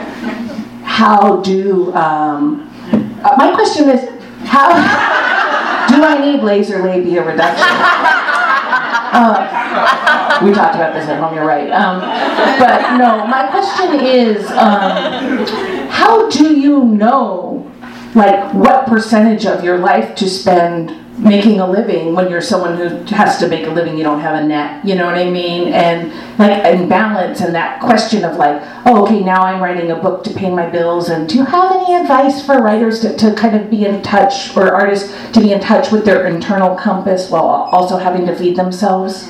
how 0.84 1.38
do, 1.42 1.94
um, 1.94 2.68
uh, 3.24 3.36
my 3.38 3.54
question 3.54 3.90
is, 3.90 4.10
how 4.46 4.70
do 5.88 6.04
I 6.04 6.20
need 6.20 6.42
laser 6.42 6.84
labia 6.84 7.24
reduction? 7.24 7.68
Uh, 9.14 10.40
we 10.42 10.54
talked 10.54 10.76
about 10.76 10.94
this 10.94 11.08
at 11.10 11.20
home, 11.20 11.36
you're 11.36 11.46
right. 11.46 11.70
Um, 11.70 12.00
but 12.60 12.98
no, 12.98 13.28
my 13.28 13.46
question 13.48 14.00
is, 14.00 14.50
um, 14.52 15.46
how 15.90 16.30
do 16.30 16.58
you 16.58 16.86
know, 16.86 17.70
like, 18.16 18.54
what 18.54 18.88
percentage 18.88 19.46
of 19.46 19.66
your 19.66 19.80
life 19.80 20.16
to 20.16 20.30
spend 20.30 21.01
making 21.22 21.60
a 21.60 21.70
living 21.70 22.16
when 22.16 22.30
you're 22.30 22.42
someone 22.42 22.76
who 22.76 22.88
has 23.14 23.38
to 23.38 23.48
make 23.48 23.68
a 23.68 23.70
living 23.70 23.96
you 23.96 24.04
don't 24.04 24.20
have 24.20 24.44
a 24.44 24.46
net 24.46 24.84
you 24.84 24.96
know 24.96 25.06
what 25.06 25.16
i 25.16 25.30
mean? 25.30 25.72
And 25.72 26.12
like 26.40 26.66
in 26.66 26.90
balance 26.90 27.42
and 27.42 27.54
that 27.54 27.80
question 27.80 28.26
of 28.26 28.38
like 28.38 28.62
oh 28.86 29.04
okay 29.04 29.20
now 29.20 29.44
i'm 29.44 29.62
writing 29.62 29.92
a 29.92 29.96
book 29.96 30.24
to 30.24 30.34
pay 30.34 30.50
my 30.50 30.68
bills 30.68 31.10
and 31.10 31.30
do 31.30 31.38
you 31.38 31.46
have 31.46 31.72
any 31.72 31.96
advice 31.96 32.44
for 32.44 32.62
writers 32.62 33.00
to, 33.02 33.16
to 33.18 33.34
kind 33.36 33.56
of 33.56 33.70
be 33.70 33.86
in 33.86 34.02
touch 34.02 34.56
or 34.58 34.74
artists 34.74 35.14
to 35.32 35.40
be 35.40 35.54
in 35.54 35.60
touch 35.60 35.92
with 35.92 36.06
their 36.06 36.26
internal 36.26 36.76
compass 36.76 37.30
while 37.30 37.46
also 37.46 37.98
having 37.98 38.26
to 38.26 38.36
feed 38.36 38.56
themselves? 38.56 39.30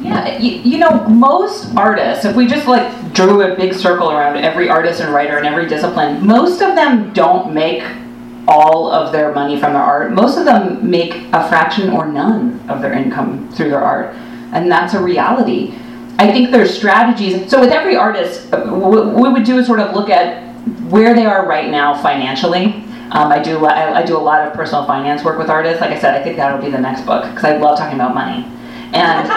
Yeah, 0.00 0.38
you, 0.38 0.52
you 0.62 0.78
know, 0.78 1.06
most 1.08 1.74
artists, 1.76 2.24
if 2.24 2.34
we 2.34 2.46
just 2.46 2.66
like 2.66 3.12
drew 3.12 3.42
a 3.42 3.56
big 3.56 3.74
circle 3.74 4.10
around 4.10 4.38
every 4.38 4.68
artist 4.68 5.00
and 5.00 5.12
writer 5.12 5.38
in 5.38 5.44
every 5.44 5.66
discipline, 5.66 6.24
most 6.24 6.62
of 6.62 6.76
them 6.76 7.12
don't 7.12 7.52
make 7.52 7.82
all 8.48 8.90
of 8.90 9.12
their 9.12 9.32
money 9.32 9.60
from 9.60 9.74
their 9.74 9.82
art. 9.82 10.10
Most 10.10 10.38
of 10.38 10.44
them 10.46 10.90
make 10.90 11.14
a 11.32 11.46
fraction 11.48 11.90
or 11.90 12.06
none 12.06 12.58
of 12.68 12.80
their 12.80 12.94
income 12.94 13.48
through 13.52 13.70
their 13.70 13.84
art, 13.84 14.14
and 14.52 14.72
that's 14.72 14.94
a 14.94 15.00
reality. 15.00 15.74
I 16.18 16.32
think 16.32 16.50
there's 16.50 16.76
strategies. 16.76 17.48
So 17.48 17.60
with 17.60 17.70
every 17.70 17.94
artist, 17.94 18.50
what 18.50 19.14
we 19.14 19.28
would 19.28 19.44
do 19.44 19.58
is 19.58 19.66
sort 19.66 19.78
of 19.78 19.94
look 19.94 20.10
at 20.10 20.42
where 20.90 21.14
they 21.14 21.26
are 21.26 21.46
right 21.46 21.70
now 21.70 21.94
financially. 22.02 22.84
Um, 23.10 23.30
I 23.32 23.38
do 23.38 23.64
I, 23.64 24.00
I 24.00 24.02
do 24.02 24.16
a 24.16 24.18
lot 24.18 24.46
of 24.46 24.52
personal 24.52 24.84
finance 24.84 25.22
work 25.24 25.38
with 25.38 25.48
artists. 25.48 25.80
Like 25.80 25.90
I 25.90 25.98
said, 25.98 26.14
I 26.14 26.22
think 26.22 26.36
that'll 26.36 26.60
be 26.60 26.70
the 26.70 26.80
next 26.80 27.02
book 27.06 27.22
because 27.24 27.44
I 27.44 27.56
love 27.56 27.78
talking 27.78 27.94
about 27.94 28.14
money, 28.14 28.46
and 28.94 29.28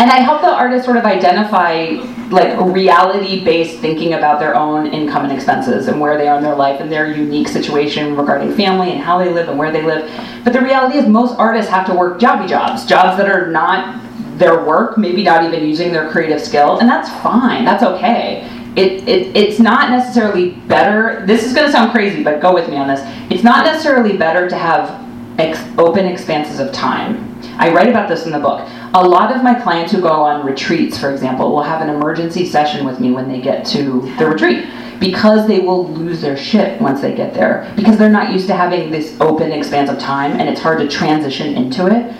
and 0.00 0.10
I 0.10 0.20
help 0.20 0.40
the 0.40 0.48
artist 0.48 0.84
sort 0.84 0.96
of 0.96 1.04
identify 1.04 1.98
like 2.30 2.58
reality 2.74 3.44
based 3.44 3.78
thinking 3.80 4.14
about 4.14 4.40
their 4.40 4.56
own 4.56 4.86
income 4.88 5.24
and 5.24 5.32
expenses 5.32 5.86
and 5.88 6.00
where 6.00 6.16
they 6.18 6.26
are 6.26 6.38
in 6.38 6.42
their 6.42 6.56
life 6.56 6.80
and 6.80 6.90
their 6.90 7.10
unique 7.12 7.46
situation 7.48 8.16
regarding 8.16 8.52
family 8.54 8.90
and 8.90 9.00
how 9.00 9.18
they 9.18 9.30
live 9.32 9.48
and 9.48 9.56
where 9.58 9.70
they 9.70 9.82
live. 9.82 10.10
But 10.42 10.52
the 10.52 10.60
reality 10.60 10.98
is, 10.98 11.06
most 11.06 11.38
artists 11.38 11.70
have 11.70 11.86
to 11.86 11.94
work 11.94 12.18
jobby 12.18 12.48
jobs, 12.48 12.84
jobs 12.86 13.16
that 13.18 13.28
are 13.28 13.50
not 13.50 14.02
their 14.38 14.64
work, 14.64 14.98
maybe 14.98 15.22
not 15.22 15.44
even 15.44 15.66
using 15.66 15.92
their 15.92 16.10
creative 16.10 16.40
skill, 16.40 16.78
and 16.78 16.88
that's 16.88 17.08
fine, 17.22 17.64
that's 17.64 17.82
okay. 17.82 18.42
it, 18.76 19.08
it, 19.08 19.34
it's 19.34 19.58
not 19.58 19.90
necessarily 19.90 20.50
better. 20.68 21.24
This 21.26 21.44
is 21.44 21.54
going 21.54 21.66
to 21.66 21.72
sound 21.72 21.92
crazy, 21.92 22.22
but 22.22 22.40
go 22.40 22.52
with 22.52 22.68
me 22.68 22.76
on 22.76 22.86
this. 22.88 23.00
It's 23.30 23.42
not 23.42 23.64
necessarily 23.64 24.16
better 24.16 24.48
to 24.48 24.56
have 24.56 25.02
ex- 25.38 25.64
open 25.78 26.04
expanses 26.06 26.60
of 26.60 26.72
time. 26.72 27.25
I 27.58 27.72
write 27.72 27.88
about 27.88 28.08
this 28.08 28.26
in 28.26 28.32
the 28.32 28.38
book. 28.38 28.68
A 28.94 29.06
lot 29.06 29.34
of 29.34 29.42
my 29.42 29.54
clients 29.54 29.92
who 29.92 30.00
go 30.00 30.08
on 30.08 30.44
retreats, 30.44 30.98
for 30.98 31.10
example, 31.10 31.50
will 31.50 31.62
have 31.62 31.80
an 31.80 31.88
emergency 31.88 32.46
session 32.46 32.84
with 32.86 33.00
me 33.00 33.10
when 33.10 33.28
they 33.28 33.40
get 33.40 33.64
to 33.66 34.00
the 34.18 34.26
retreat 34.26 34.66
because 35.00 35.46
they 35.46 35.60
will 35.60 35.88
lose 35.88 36.20
their 36.20 36.36
shit 36.36 36.80
once 36.80 37.00
they 37.00 37.14
get 37.14 37.34
there 37.34 37.70
because 37.76 37.98
they're 37.98 38.08
not 38.08 38.32
used 38.32 38.46
to 38.46 38.54
having 38.54 38.90
this 38.90 39.18
open 39.20 39.52
expanse 39.52 39.90
of 39.90 39.98
time 39.98 40.32
and 40.32 40.48
it's 40.48 40.60
hard 40.60 40.78
to 40.78 40.88
transition 40.88 41.54
into 41.54 41.86
it. 41.86 42.14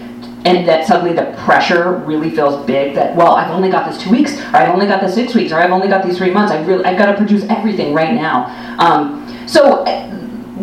And 0.45 0.69
that 0.69 0.87
suddenly 0.87 1.13
the 1.13 1.35
pressure 1.45 1.95
really 2.07 2.31
feels 2.31 2.65
big 2.67 2.95
that 2.95 3.17
well 3.17 3.33
i've 3.35 3.51
only 3.51 3.69
got 3.69 3.91
this 3.91 4.01
two 4.01 4.11
weeks 4.11 4.39
or 4.39 4.57
i've 4.57 4.69
only 4.69 4.87
got 4.87 5.01
this 5.01 5.15
six 5.15 5.35
weeks 5.35 5.51
or 5.51 5.57
i've 5.57 5.73
only 5.73 5.89
got 5.89 6.05
these 6.05 6.19
three 6.19 6.31
months. 6.31 6.53
I've 6.53 6.69
really 6.69 6.85
i've 6.85 6.99
got 6.99 7.07
to 7.07 7.17
produce 7.17 7.43
everything 7.45 7.95
right 7.95 8.15
now. 8.15 8.47
Um, 8.79 9.27
so 9.49 9.85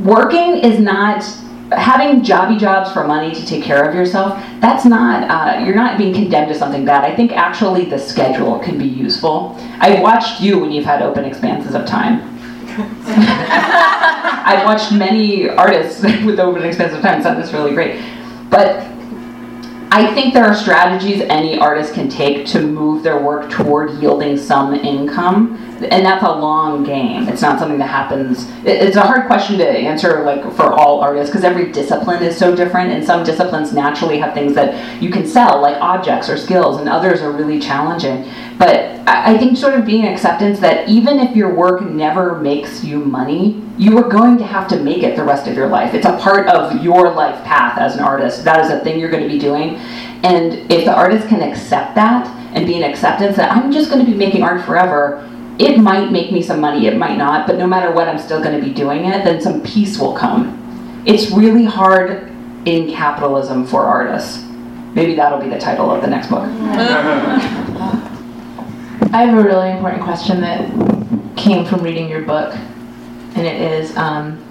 working 0.04 0.58
is 0.58 0.80
not 0.80 1.24
having 1.72 2.22
jobby 2.22 2.60
jobs 2.60 2.92
for 2.92 3.06
money 3.06 3.34
to 3.34 3.46
take 3.46 3.64
care 3.64 3.88
of 3.88 3.96
yourself 3.96 4.42
that's 4.60 4.86
not 4.86 5.30
uh, 5.30 5.60
you're 5.64 5.76
not 5.76 5.98
being 5.98 6.14
condemned 6.14 6.50
to 6.50 6.56
something 6.56 6.86
bad. 6.86 7.04
I 7.04 7.16
think 7.16 7.32
actually 7.32 7.86
the 7.86 7.98
schedule 7.98 8.60
can 8.60 8.78
be 8.78 8.86
useful. 8.86 9.58
I've 9.80 10.02
watched 10.02 10.42
you 10.42 10.60
when 10.60 10.72
you've 10.72 10.86
had 10.86 11.02
open 11.02 11.26
expanses 11.26 11.76
of 11.76 11.86
time. 11.86 12.30
I've 14.46 14.66
watched 14.66 14.92
many 14.92 15.50
artists 15.50 16.02
with 16.26 16.40
open 16.40 16.64
expanses 16.64 16.98
of 16.98 17.04
time 17.04 17.22
so 17.24 17.34
that's 17.34 17.54
really 17.54 17.74
great. 17.74 18.02
But 18.50 18.93
I 19.96 20.12
think 20.16 20.34
there 20.34 20.44
are 20.44 20.56
strategies 20.56 21.22
any 21.22 21.60
artist 21.60 21.94
can 21.94 22.10
take 22.10 22.48
to 22.48 22.60
move 22.60 23.04
their 23.04 23.22
work 23.22 23.52
toward 23.52 23.92
yielding 24.02 24.40
some 24.40 24.74
income, 24.74 25.56
and 25.92 26.04
that's 26.04 26.24
a 26.24 26.32
long 26.32 26.84
game. 26.84 27.30
It's 27.30 27.44
not 27.44 27.60
something 27.60 27.78
that 27.78 27.90
happens. 27.90 28.48
It's 28.66 28.96
a 28.96 29.02
hard 29.02 29.28
question 29.28 29.60
to 29.60 29.70
answer, 29.70 30.24
like 30.24 30.52
for 30.54 30.74
all 30.74 31.02
artists, 31.02 31.30
because 31.30 31.44
every 31.44 31.72
discipline 31.72 32.24
is 32.24 32.36
so 32.36 32.56
different, 32.56 32.92
and 32.92 33.06
some 33.06 33.24
disciplines 33.24 33.72
naturally 33.72 34.18
have 34.18 34.34
things 34.34 34.56
that 34.56 35.00
you 35.00 35.12
can 35.12 35.28
sell, 35.28 35.62
like 35.62 35.78
objects 35.80 36.28
or 36.28 36.38
skills, 36.38 36.80
and 36.80 36.90
others 36.90 37.22
are 37.22 37.32
really 37.32 37.60
challenging. 37.60 38.28
But 38.64 39.06
I 39.10 39.38
think 39.38 39.58
sort 39.58 39.74
of 39.74 39.86
being 39.86 40.08
acceptance 40.08 40.58
that 40.62 40.88
even 40.88 41.20
if 41.20 41.36
your 41.36 41.54
work 41.54 41.82
never 41.82 42.40
makes 42.40 42.82
you 42.82 43.00
money, 43.04 43.62
you 43.78 43.98
are 43.98 44.08
going 44.08 44.38
to 44.38 44.46
have 44.46 44.70
to 44.70 44.80
make 44.80 45.04
it 45.04 45.18
the 45.18 45.24
rest 45.26 45.50
of 45.50 45.56
your 45.58 45.68
life. 45.68 45.94
It's 45.94 46.06
a 46.06 46.18
part 46.18 46.48
of 46.48 46.82
your 46.82 47.12
life 47.12 47.44
path 47.44 47.78
as 47.78 47.98
an 47.98 48.04
artist. 48.06 48.46
That 48.46 48.64
is 48.64 48.72
a 48.72 48.80
thing 48.80 49.02
you're 49.02 49.12
going 49.12 49.24
to 49.24 49.28
be 49.28 49.38
doing. 49.38 49.76
And 50.24 50.72
if 50.72 50.86
the 50.86 50.94
artist 50.96 51.28
can 51.28 51.42
accept 51.42 51.94
that 51.96 52.26
and 52.56 52.66
be 52.66 52.82
an 52.82 52.90
acceptance 52.90 53.36
that 53.36 53.52
I'm 53.52 53.70
just 53.70 53.92
going 53.92 54.06
to 54.06 54.10
be 54.10 54.16
making 54.18 54.44
art 54.44 54.64
forever, 54.66 55.30
it 55.60 55.78
might 55.78 56.14
make 56.14 56.32
me 56.32 56.42
some 56.42 56.62
money, 56.62 56.88
it 56.88 56.96
might 56.96 57.18
not, 57.18 57.46
but 57.46 57.58
no 57.58 57.68
matter 57.68 57.92
what, 57.92 58.08
I'm 58.08 58.18
still 58.18 58.42
going 58.42 58.58
to 58.58 58.66
be 58.66 58.74
doing 58.74 59.04
it, 59.04 59.26
then 59.26 59.42
some 59.42 59.62
peace 59.62 60.00
will 60.00 60.16
come. 60.16 61.04
It's 61.06 61.32
really 61.32 61.66
hard 61.66 62.32
in 62.64 62.90
capitalism 62.90 63.68
for 63.68 63.82
artists. 63.82 64.42
Maybe 64.94 65.16
that'll 65.16 65.42
be 65.42 65.50
the 65.50 65.60
title 65.60 65.92
of 65.92 66.02
the 66.02 66.08
next 66.08 66.30
book. 66.30 66.46
I 69.14 69.26
have 69.26 69.38
a 69.38 69.44
really 69.44 69.70
important 69.70 70.02
question 70.02 70.42
that 70.42 70.68
came 71.38 71.66
from 71.66 71.84
reading 71.84 72.10
your 72.10 72.24
book, 72.24 72.56
and 73.36 73.46
it 73.46 73.62
is, 73.62 73.96
um, 73.96 74.44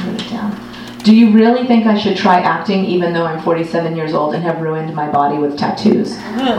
it 0.00 0.28
down. 0.30 0.60
Do 1.04 1.14
you 1.14 1.30
really 1.30 1.64
think 1.64 1.86
I 1.86 1.96
should 1.96 2.16
try 2.16 2.40
acting 2.40 2.84
even 2.84 3.12
though 3.12 3.24
I'm 3.24 3.40
47 3.40 3.94
years 3.94 4.14
old 4.14 4.34
and 4.34 4.42
have 4.42 4.60
ruined 4.60 4.92
my 4.96 5.08
body 5.08 5.38
with 5.38 5.56
tattoos? 5.56 6.10
yes. 6.16 6.58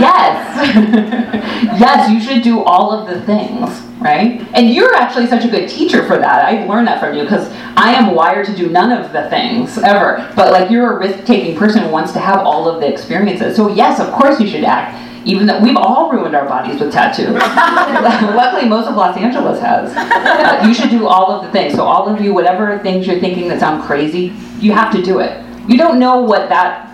yes, 1.80 2.10
you 2.10 2.20
should 2.20 2.42
do 2.42 2.62
all 2.62 2.92
of 2.92 3.08
the 3.08 3.22
things, 3.22 3.80
right? 3.98 4.46
And 4.52 4.74
you're 4.74 4.94
actually 4.94 5.26
such 5.26 5.46
a 5.46 5.48
good 5.48 5.70
teacher 5.70 6.06
for 6.06 6.18
that. 6.18 6.44
I've 6.44 6.68
learned 6.68 6.86
that 6.88 7.00
from 7.00 7.16
you 7.16 7.22
because 7.22 7.50
I 7.78 7.94
am 7.94 8.14
wired 8.14 8.44
to 8.44 8.54
do 8.54 8.68
none 8.68 8.92
of 8.92 9.10
the 9.14 9.30
things 9.30 9.78
ever. 9.78 10.30
But 10.36 10.52
like 10.52 10.70
you're 10.70 10.92
a 10.92 10.98
risk 10.98 11.24
taking 11.24 11.56
person 11.56 11.82
who 11.82 11.88
wants 11.88 12.12
to 12.12 12.20
have 12.20 12.40
all 12.40 12.68
of 12.68 12.82
the 12.82 12.92
experiences. 12.92 13.56
So, 13.56 13.70
yes, 13.70 14.00
of 14.00 14.12
course 14.12 14.38
you 14.38 14.46
should 14.46 14.64
act 14.64 15.06
even 15.24 15.46
though 15.46 15.60
we've 15.60 15.76
all 15.76 16.10
ruined 16.10 16.34
our 16.34 16.46
bodies 16.48 16.80
with 16.80 16.92
tattoos. 16.92 17.28
Luckily, 17.34 18.68
most 18.68 18.88
of 18.88 18.96
Los 18.96 19.16
Angeles 19.16 19.60
has. 19.60 19.92
Uh, 19.96 20.66
you 20.66 20.72
should 20.74 20.90
do 20.90 21.06
all 21.06 21.30
of 21.30 21.44
the 21.44 21.52
things. 21.52 21.74
So, 21.74 21.84
all 21.84 22.08
of 22.08 22.20
you, 22.20 22.32
whatever 22.32 22.78
things 22.78 23.06
you're 23.06 23.20
thinking 23.20 23.48
that 23.48 23.60
sound 23.60 23.82
crazy, 23.84 24.32
you 24.58 24.72
have 24.72 24.92
to 24.94 25.02
do 25.02 25.18
it. 25.20 25.44
You 25.68 25.76
don't 25.76 25.98
know 25.98 26.20
what 26.22 26.48
that, 26.48 26.88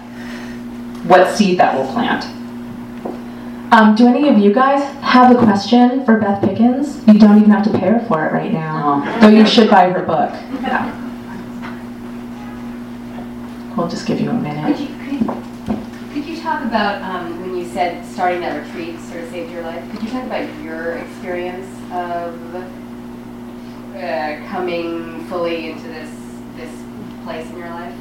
what 1.07 1.35
seed 1.37 1.59
that 1.59 1.77
will 1.77 1.87
plant. 1.93 2.25
Um, 3.73 3.95
do 3.97 4.07
any 4.07 4.29
of 4.29 4.39
you 4.39 4.53
guys 4.55 4.83
have 5.03 5.35
a 5.35 5.39
question 5.39 6.05
for 6.05 6.19
Beth 6.21 6.41
Pickens? 6.43 7.05
You 7.07 7.19
don't 7.19 7.39
even 7.39 7.51
have 7.51 7.65
to 7.65 7.71
pay 7.73 7.91
her 7.91 8.05
for 8.07 8.25
it 8.27 8.33
right 8.33 8.53
now. 8.53 9.05
No. 9.05 9.21
Though 9.21 9.29
you 9.29 9.45
should 9.47 9.69
buy 9.69 9.91
her 9.91 10.03
book. 10.05 10.31
Yeah. 10.63 11.03
We'll 13.77 13.89
just 13.89 14.07
give 14.07 14.21
you 14.21 14.31
a 14.31 14.33
Could 14.33 14.43
minute. 14.43 14.81
you, 14.81 14.87
could, 14.87 16.15
could 16.15 16.25
you 16.25 16.41
talk 16.41 16.65
about 16.65 17.03
um, 17.03 17.41
when 17.41 17.46
you 17.46 17.46
said 17.77 18.05
starting 18.07 18.41
that 18.41 18.67
retreat 18.67 18.99
sort 19.01 19.23
of 19.23 19.29
saved 19.29 19.53
your 19.53 19.61
life? 19.61 19.87
Could 19.91 20.03
you 20.03 20.09
talk 20.09 20.25
about 20.25 20.49
your 20.63 20.93
experience 20.93 21.67
of 21.93 22.57
uh, 23.95 24.37
coming 24.49 25.23
fully 25.27 25.69
into 25.69 25.87
this 25.89 26.09
this 26.57 26.71
place 27.23 27.47
in 27.51 27.59
your 27.59 27.69
life? 27.69 27.95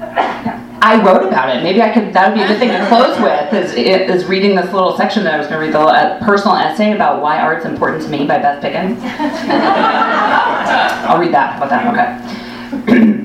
I 0.82 1.00
wrote 1.06 1.24
about 1.24 1.54
it. 1.54 1.62
Maybe 1.62 1.80
I 1.80 1.94
could. 1.94 2.12
That 2.12 2.30
would 2.30 2.34
be 2.34 2.42
a 2.42 2.48
good 2.48 2.58
thing 2.58 2.70
to 2.70 2.84
close 2.88 3.16
with. 3.20 3.54
Is, 3.54 3.74
is 3.74 4.24
reading 4.24 4.56
this 4.56 4.72
little 4.72 4.96
section 4.96 5.22
that 5.22 5.34
I 5.34 5.38
was 5.38 5.46
going 5.46 5.60
to 5.60 5.66
read 5.66 5.72
the 5.72 5.78
uh, 5.78 6.18
personal 6.24 6.56
essay 6.56 6.92
about 6.92 7.22
why 7.22 7.38
art's 7.38 7.64
important 7.64 8.02
to 8.02 8.08
me 8.08 8.26
by 8.26 8.38
Beth 8.38 8.60
Pickens. 8.60 8.98
I'll 9.04 11.20
read 11.20 11.32
that. 11.32 11.60
How 11.60 11.64
about 11.64 11.70
that? 11.70 12.88
Okay. 12.88 13.18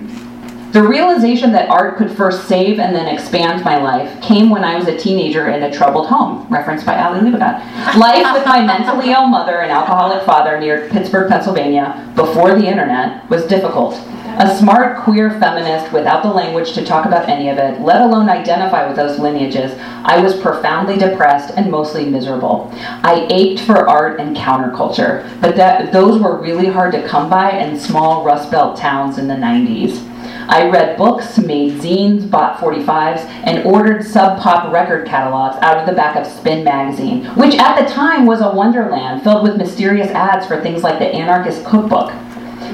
the 0.77 0.87
realization 0.87 1.51
that 1.53 1.69
art 1.69 1.97
could 1.97 2.11
first 2.11 2.47
save 2.47 2.77
and 2.79 2.95
then 2.95 3.07
expand 3.07 3.65
my 3.65 3.81
life 3.81 4.21
came 4.21 4.51
when 4.51 4.63
I 4.63 4.75
was 4.75 4.87
a 4.87 4.95
teenager 4.95 5.47
in 5.49 5.63
a 5.63 5.73
troubled 5.73 6.05
home, 6.05 6.45
referenced 6.51 6.85
by 6.85 7.01
Ali 7.01 7.19
Liebegott. 7.19 7.97
Life 7.97 8.31
with 8.31 8.45
my 8.45 8.63
mentally 8.63 9.09
ill 9.09 9.25
mother 9.25 9.61
and 9.61 9.71
alcoholic 9.71 10.23
father 10.23 10.59
near 10.59 10.87
Pittsburgh, 10.89 11.29
Pennsylvania, 11.29 12.13
before 12.15 12.53
the 12.53 12.67
internet, 12.67 13.27
was 13.27 13.47
difficult. 13.47 13.95
A 14.39 14.55
smart 14.55 14.99
queer 14.99 15.31
feminist 15.39 15.91
without 15.91 16.21
the 16.21 16.29
language 16.29 16.73
to 16.73 16.85
talk 16.85 17.07
about 17.07 17.27
any 17.27 17.49
of 17.49 17.57
it, 17.57 17.81
let 17.81 18.01
alone 18.01 18.29
identify 18.29 18.85
with 18.85 18.97
those 18.97 19.17
lineages, 19.17 19.75
I 20.03 20.21
was 20.21 20.39
profoundly 20.39 20.95
depressed 20.95 21.55
and 21.57 21.71
mostly 21.71 22.05
miserable. 22.05 22.71
I 23.01 23.25
ached 23.31 23.61
for 23.61 23.89
art 23.89 24.19
and 24.19 24.37
counterculture, 24.37 25.41
but 25.41 25.55
that, 25.55 25.91
those 25.91 26.21
were 26.21 26.39
really 26.39 26.67
hard 26.67 26.91
to 26.91 27.07
come 27.07 27.31
by 27.31 27.57
in 27.57 27.79
small 27.79 28.23
Rust 28.23 28.51
Belt 28.51 28.77
towns 28.77 29.17
in 29.17 29.27
the 29.27 29.33
90s. 29.33 30.06
I 30.47 30.69
read 30.69 30.97
books, 30.97 31.37
made 31.37 31.81
zines, 31.81 32.29
bought 32.29 32.59
45s, 32.59 33.25
and 33.43 33.65
ordered 33.65 34.05
sub 34.05 34.39
pop 34.39 34.71
record 34.71 35.05
catalogs 35.07 35.57
out 35.61 35.77
of 35.77 35.85
the 35.85 35.93
back 35.93 36.15
of 36.15 36.25
Spin 36.25 36.63
magazine, 36.63 37.25
which 37.35 37.55
at 37.55 37.79
the 37.79 37.91
time 37.91 38.25
was 38.25 38.39
a 38.41 38.51
wonderland 38.51 39.23
filled 39.23 39.43
with 39.43 39.57
mysterious 39.57 40.09
ads 40.11 40.47
for 40.47 40.61
things 40.61 40.83
like 40.83 40.99
the 40.99 41.07
Anarchist 41.07 41.65
Cookbook. 41.65 42.13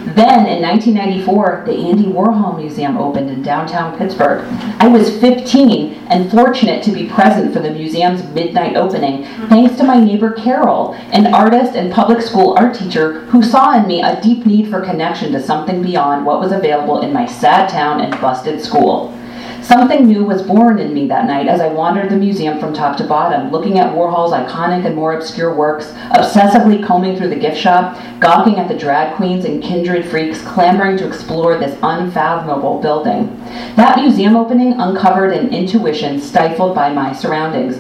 Then, 0.05 0.45
in 0.47 0.61
1994, 0.61 1.63
the 1.65 1.71
Andy 1.71 2.03
Warhol 2.03 2.57
Museum 2.57 2.97
opened 2.97 3.29
in 3.29 3.41
downtown 3.41 3.97
Pittsburgh. 3.97 4.45
I 4.79 4.87
was 4.87 5.17
15 5.21 5.93
and 6.09 6.29
fortunate 6.29 6.83
to 6.83 6.91
be 6.91 7.07
present 7.07 7.53
for 7.53 7.59
the 7.59 7.71
museum's 7.71 8.21
midnight 8.33 8.75
opening, 8.75 9.23
thanks 9.47 9.77
to 9.77 9.85
my 9.85 9.97
neighbor 10.03 10.31
Carol, 10.33 10.93
an 11.13 11.33
artist 11.33 11.75
and 11.75 11.91
public 11.91 12.21
school 12.21 12.53
art 12.57 12.75
teacher 12.75 13.21
who 13.27 13.41
saw 13.41 13.79
in 13.79 13.87
me 13.87 14.01
a 14.01 14.21
deep 14.21 14.45
need 14.45 14.69
for 14.69 14.81
connection 14.81 15.31
to 15.31 15.41
something 15.41 15.81
beyond 15.81 16.25
what 16.25 16.41
was 16.41 16.51
available 16.51 17.01
in 17.01 17.13
my 17.13 17.25
sad 17.25 17.69
town 17.69 18.01
and 18.01 18.11
busted 18.19 18.61
school. 18.61 19.17
Something 19.63 20.07
new 20.07 20.25
was 20.25 20.41
born 20.41 20.77
in 20.77 20.93
me 20.93 21.07
that 21.07 21.25
night 21.25 21.47
as 21.47 21.61
I 21.61 21.69
wandered 21.69 22.09
the 22.09 22.17
museum 22.17 22.59
from 22.59 22.73
top 22.73 22.97
to 22.97 23.05
bottom, 23.05 23.49
looking 23.49 23.79
at 23.79 23.95
Warhol's 23.95 24.33
iconic 24.33 24.85
and 24.85 24.93
more 24.93 25.13
obscure 25.13 25.55
works, 25.55 25.85
obsessively 26.11 26.85
combing 26.85 27.15
through 27.15 27.29
the 27.29 27.37
gift 27.37 27.57
shop, 27.57 27.97
gawking 28.19 28.59
at 28.59 28.67
the 28.67 28.77
drag 28.77 29.15
queens 29.15 29.45
and 29.45 29.63
kindred 29.63 30.05
freaks 30.05 30.41
clamoring 30.41 30.97
to 30.97 31.07
explore 31.07 31.57
this 31.57 31.79
unfathomable 31.81 32.81
building. 32.81 33.39
That 33.77 33.97
museum 33.97 34.35
opening 34.35 34.73
uncovered 34.73 35.31
an 35.31 35.53
intuition 35.53 36.19
stifled 36.19 36.75
by 36.75 36.91
my 36.91 37.13
surroundings. 37.13 37.77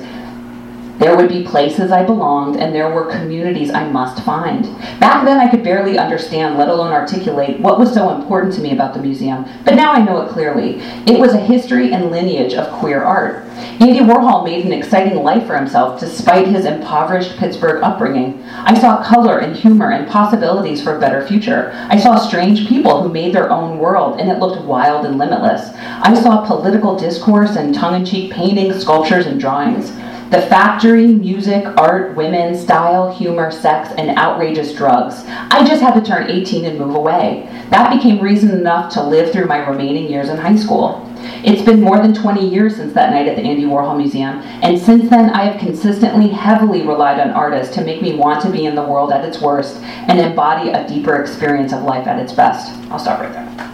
There 0.99 1.17
would 1.17 1.27
be 1.27 1.43
places 1.43 1.91
I 1.91 2.05
belonged, 2.05 2.57
and 2.57 2.73
there 2.73 2.93
were 2.93 3.11
communities 3.11 3.71
I 3.71 3.89
must 3.89 4.23
find. 4.23 4.63
Back 4.99 5.25
then, 5.25 5.39
I 5.39 5.49
could 5.49 5.63
barely 5.63 5.97
understand, 5.97 6.57
let 6.57 6.69
alone 6.69 6.93
articulate, 6.93 7.59
what 7.59 7.79
was 7.79 7.93
so 7.93 8.15
important 8.15 8.53
to 8.53 8.61
me 8.61 8.73
about 8.73 8.93
the 8.93 9.01
museum, 9.01 9.45
but 9.65 9.75
now 9.75 9.91
I 9.91 10.03
know 10.03 10.21
it 10.21 10.29
clearly. 10.29 10.75
It 11.07 11.19
was 11.19 11.33
a 11.33 11.39
history 11.39 11.91
and 11.91 12.11
lineage 12.11 12.53
of 12.53 12.71
queer 12.73 13.03
art. 13.03 13.43
Andy 13.79 13.99
Warhol 13.99 14.45
made 14.45 14.65
an 14.65 14.71
exciting 14.71 15.23
life 15.23 15.47
for 15.47 15.57
himself 15.57 15.99
despite 15.99 16.47
his 16.47 16.65
impoverished 16.65 17.37
Pittsburgh 17.37 17.83
upbringing. 17.83 18.43
I 18.43 18.79
saw 18.79 19.03
color 19.03 19.39
and 19.39 19.55
humor 19.55 19.91
and 19.91 20.07
possibilities 20.07 20.81
for 20.83 20.95
a 20.95 20.99
better 20.99 21.25
future. 21.27 21.71
I 21.89 21.99
saw 21.99 22.17
strange 22.17 22.67
people 22.67 23.01
who 23.01 23.09
made 23.09 23.33
their 23.33 23.49
own 23.51 23.79
world, 23.79 24.19
and 24.19 24.29
it 24.29 24.39
looked 24.39 24.63
wild 24.63 25.05
and 25.05 25.17
limitless. 25.17 25.71
I 25.75 26.13
saw 26.13 26.45
political 26.45 26.95
discourse 26.95 27.55
and 27.55 27.73
tongue 27.73 27.95
in 27.95 28.05
cheek 28.05 28.31
paintings, 28.31 28.81
sculptures, 28.81 29.25
and 29.25 29.39
drawings. 29.39 29.91
The 30.29 30.41
factory, 30.49 31.07
music, 31.07 31.65
art, 31.77 32.15
women, 32.15 32.55
style, 32.55 33.13
humor, 33.13 33.51
sex, 33.51 33.89
and 33.97 34.17
outrageous 34.17 34.73
drugs. 34.73 35.23
I 35.27 35.63
just 35.65 35.81
had 35.81 35.93
to 35.93 36.01
turn 36.01 36.29
18 36.29 36.65
and 36.65 36.79
move 36.79 36.95
away. 36.95 37.47
That 37.69 37.93
became 37.95 38.19
reason 38.19 38.51
enough 38.51 38.91
to 38.93 39.03
live 39.03 39.31
through 39.31 39.45
my 39.45 39.57
remaining 39.57 40.09
years 40.09 40.29
in 40.29 40.37
high 40.37 40.55
school. 40.55 41.07
It's 41.43 41.61
been 41.61 41.81
more 41.81 41.97
than 41.97 42.13
20 42.13 42.47
years 42.47 42.75
since 42.75 42.93
that 42.93 43.11
night 43.11 43.27
at 43.27 43.35
the 43.35 43.43
Andy 43.43 43.63
Warhol 43.63 43.97
Museum, 43.97 44.39
and 44.61 44.79
since 44.79 45.09
then 45.09 45.29
I 45.29 45.43
have 45.43 45.59
consistently 45.59 46.29
heavily 46.29 46.81
relied 46.81 47.19
on 47.19 47.29
artists 47.31 47.73
to 47.75 47.83
make 47.83 48.01
me 48.01 48.15
want 48.15 48.41
to 48.43 48.49
be 48.49 48.65
in 48.65 48.75
the 48.75 48.83
world 48.83 49.11
at 49.11 49.23
its 49.23 49.39
worst 49.41 49.77
and 49.77 50.19
embody 50.19 50.71
a 50.71 50.87
deeper 50.87 51.21
experience 51.21 51.73
of 51.73 51.83
life 51.83 52.07
at 52.07 52.19
its 52.19 52.33
best. 52.33 52.71
I'll 52.91 52.99
stop 52.99 53.19
right 53.19 53.31
there. 53.31 53.73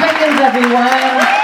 Pickens, 0.00 0.40
everyone. 0.40 1.39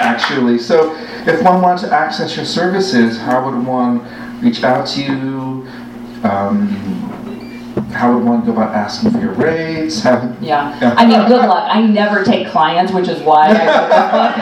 Actually. 0.00 0.58
So, 0.58 0.94
if 1.26 1.42
one 1.42 1.60
wanted 1.62 1.88
to 1.88 1.92
access 1.92 2.36
your 2.36 2.46
services, 2.46 3.18
how 3.18 3.44
would 3.44 3.66
one 3.66 4.00
reach 4.40 4.62
out 4.62 4.86
to 4.88 5.02
you? 5.02 5.68
Um, 6.24 7.10
how 7.92 8.14
would 8.14 8.24
one 8.24 8.44
go 8.44 8.52
about 8.52 8.74
asking 8.74 9.10
for 9.10 9.18
your 9.18 9.32
rates? 9.32 10.02
How, 10.02 10.34
Yeah. 10.40 10.78
I 10.96 11.06
mean, 11.06 11.26
good 11.26 11.46
luck. 11.46 11.68
I 11.70 11.82
never 11.82 12.24
take 12.24 12.48
clients, 12.48 12.92
which 12.92 13.08
is 13.08 13.20
why 13.22 13.48
I 13.48 13.52
wrote 13.52 13.88
book. 14.10 14.36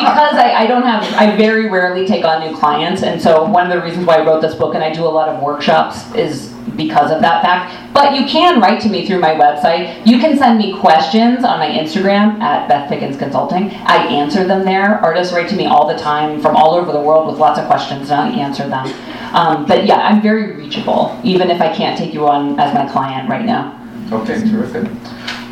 Because 0.00 0.34
I, 0.34 0.54
I 0.62 0.66
don't 0.66 0.82
have, 0.82 1.04
I 1.14 1.36
very 1.36 1.68
rarely 1.68 2.06
take 2.06 2.24
on 2.24 2.40
new 2.40 2.56
clients. 2.56 3.02
And 3.02 3.20
so 3.20 3.44
one 3.44 3.70
of 3.70 3.72
the 3.72 3.82
reasons 3.82 4.06
why 4.06 4.16
I 4.16 4.26
wrote 4.26 4.40
this 4.40 4.54
book 4.54 4.74
and 4.74 4.82
I 4.82 4.92
do 4.92 5.04
a 5.04 5.08
lot 5.08 5.28
of 5.28 5.42
workshops 5.42 6.12
is 6.14 6.48
because 6.76 7.10
of 7.10 7.20
that 7.20 7.42
fact. 7.42 7.79
But 8.00 8.14
you 8.14 8.24
can 8.24 8.62
write 8.62 8.80
to 8.80 8.88
me 8.88 9.06
through 9.06 9.18
my 9.18 9.34
website. 9.34 10.06
You 10.06 10.18
can 10.18 10.38
send 10.38 10.56
me 10.56 10.74
questions 10.80 11.44
on 11.44 11.58
my 11.58 11.68
Instagram 11.68 12.40
at 12.40 12.66
Beth 12.66 12.88
Pickens 12.88 13.18
Consulting. 13.18 13.64
I 13.84 14.06
answer 14.06 14.46
them 14.46 14.64
there. 14.64 14.94
Artists 15.00 15.34
write 15.34 15.50
to 15.50 15.54
me 15.54 15.66
all 15.66 15.86
the 15.86 15.98
time 15.98 16.40
from 16.40 16.56
all 16.56 16.72
over 16.72 16.92
the 16.92 17.00
world 17.00 17.26
with 17.26 17.38
lots 17.38 17.60
of 17.60 17.66
questions 17.66 18.10
and 18.10 18.18
I 18.18 18.30
answer 18.30 18.66
them. 18.66 18.86
Um, 19.34 19.66
but 19.66 19.84
yeah, 19.84 19.98
I'm 19.98 20.22
very 20.22 20.56
reachable, 20.56 21.20
even 21.22 21.50
if 21.50 21.60
I 21.60 21.76
can't 21.76 21.98
take 21.98 22.14
you 22.14 22.26
on 22.26 22.58
as 22.58 22.72
my 22.72 22.90
client 22.90 23.28
right 23.28 23.44
now. 23.44 23.78
Okay, 24.10 24.40
terrific. 24.50 24.86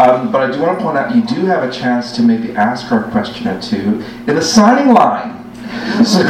Um, 0.01 0.32
but 0.32 0.40
I 0.40 0.51
do 0.51 0.62
want 0.62 0.78
to 0.78 0.84
point 0.86 0.96
out 0.96 1.14
you 1.14 1.26
do 1.26 1.44
have 1.44 1.68
a 1.68 1.70
chance 1.70 2.16
to 2.16 2.22
maybe 2.22 2.53
ask 2.53 2.86
her 2.86 3.05
a 3.05 3.11
question 3.11 3.46
or 3.46 3.61
two 3.61 4.03
in 4.26 4.36
the 4.36 4.42
signing 4.42 4.94
line. 4.94 5.34
So 6.05 6.22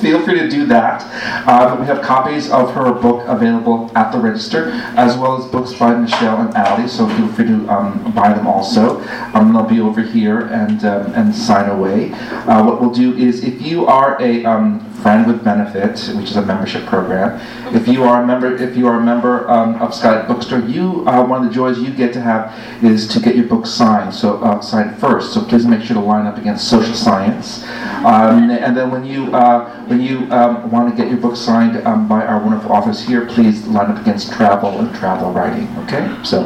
feel 0.00 0.20
free 0.24 0.38
to 0.38 0.48
do 0.48 0.66
that. 0.66 1.02
Um, 1.48 1.80
we 1.80 1.86
have 1.86 2.02
copies 2.02 2.50
of 2.50 2.72
her 2.74 2.92
book 2.92 3.26
available 3.26 3.90
at 3.94 4.12
the 4.12 4.18
register, 4.18 4.70
as 4.96 5.16
well 5.16 5.42
as 5.42 5.50
books 5.50 5.72
by 5.72 5.94
Michelle 5.94 6.38
and 6.38 6.54
Ali. 6.54 6.88
So 6.88 7.08
feel 7.08 7.28
free 7.28 7.46
to 7.46 7.68
um, 7.68 8.12
buy 8.12 8.32
them 8.32 8.46
also. 8.46 9.00
Um, 9.34 9.52
they'll 9.52 9.64
be 9.64 9.80
over 9.80 10.02
here 10.02 10.40
and 10.48 10.84
um, 10.84 11.12
and 11.14 11.34
sign 11.34 11.70
away. 11.70 12.12
Uh, 12.12 12.64
what 12.64 12.80
we'll 12.80 12.90
do 12.90 13.16
is, 13.16 13.44
if 13.44 13.60
you 13.62 13.86
are 13.86 14.20
a 14.20 14.44
um, 14.44 14.80
friend 15.00 15.26
with 15.26 15.42
Benefits, 15.42 16.08
which 16.14 16.30
is 16.30 16.36
a 16.36 16.42
membership 16.42 16.86
program, 16.86 17.40
if 17.74 17.86
you 17.86 18.04
are 18.04 18.22
a 18.22 18.26
member, 18.26 18.54
if 18.56 18.76
you 18.76 18.86
are 18.86 19.00
a 19.00 19.04
member 19.04 19.48
um, 19.50 19.76
of 19.76 19.94
Skylight 19.94 20.28
Bookstore, 20.28 20.60
you 20.60 21.06
uh, 21.06 21.24
one 21.24 21.42
of 21.42 21.48
the 21.48 21.54
joys 21.54 21.78
you 21.78 21.90
get 21.92 22.12
to 22.12 22.20
have 22.20 22.52
is 22.84 23.06
to 23.08 23.20
get 23.20 23.36
your 23.36 23.46
book 23.46 23.66
signed. 23.66 24.12
So 24.14 24.38
uh, 24.42 24.60
signed 24.60 24.98
first. 24.98 25.32
So 25.32 25.44
please 25.44 25.66
make 25.66 25.82
sure 25.82 25.94
to 25.94 26.00
line 26.00 26.26
up 26.26 26.38
against 26.38 26.68
social 26.68 26.94
science. 26.94 27.64
Um, 28.04 28.50
and 28.50 28.76
then 28.76 28.90
when 28.90 29.04
you 29.04 29.34
uh, 29.34 29.84
when 29.86 30.00
you 30.00 30.30
um, 30.32 30.70
want 30.70 30.90
to 30.90 31.00
get 31.00 31.10
your 31.10 31.20
book 31.20 31.36
signed 31.36 31.76
um, 31.86 32.08
by 32.08 32.24
our 32.24 32.40
wonderful 32.40 32.72
authors 32.72 33.02
here, 33.02 33.26
please 33.26 33.66
line 33.66 33.90
up 33.90 34.00
against 34.00 34.32
travel 34.32 34.78
and 34.80 34.94
travel 34.96 35.32
writing. 35.32 35.68
Okay. 35.84 36.16
So 36.24 36.44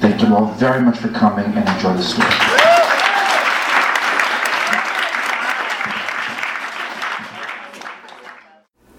thank 0.00 0.22
you 0.22 0.34
all 0.34 0.46
very 0.54 0.82
much 0.82 0.98
for 0.98 1.08
coming 1.08 1.46
and 1.46 1.68
enjoy 1.68 1.94
the 1.94 2.02
story. 2.02 2.65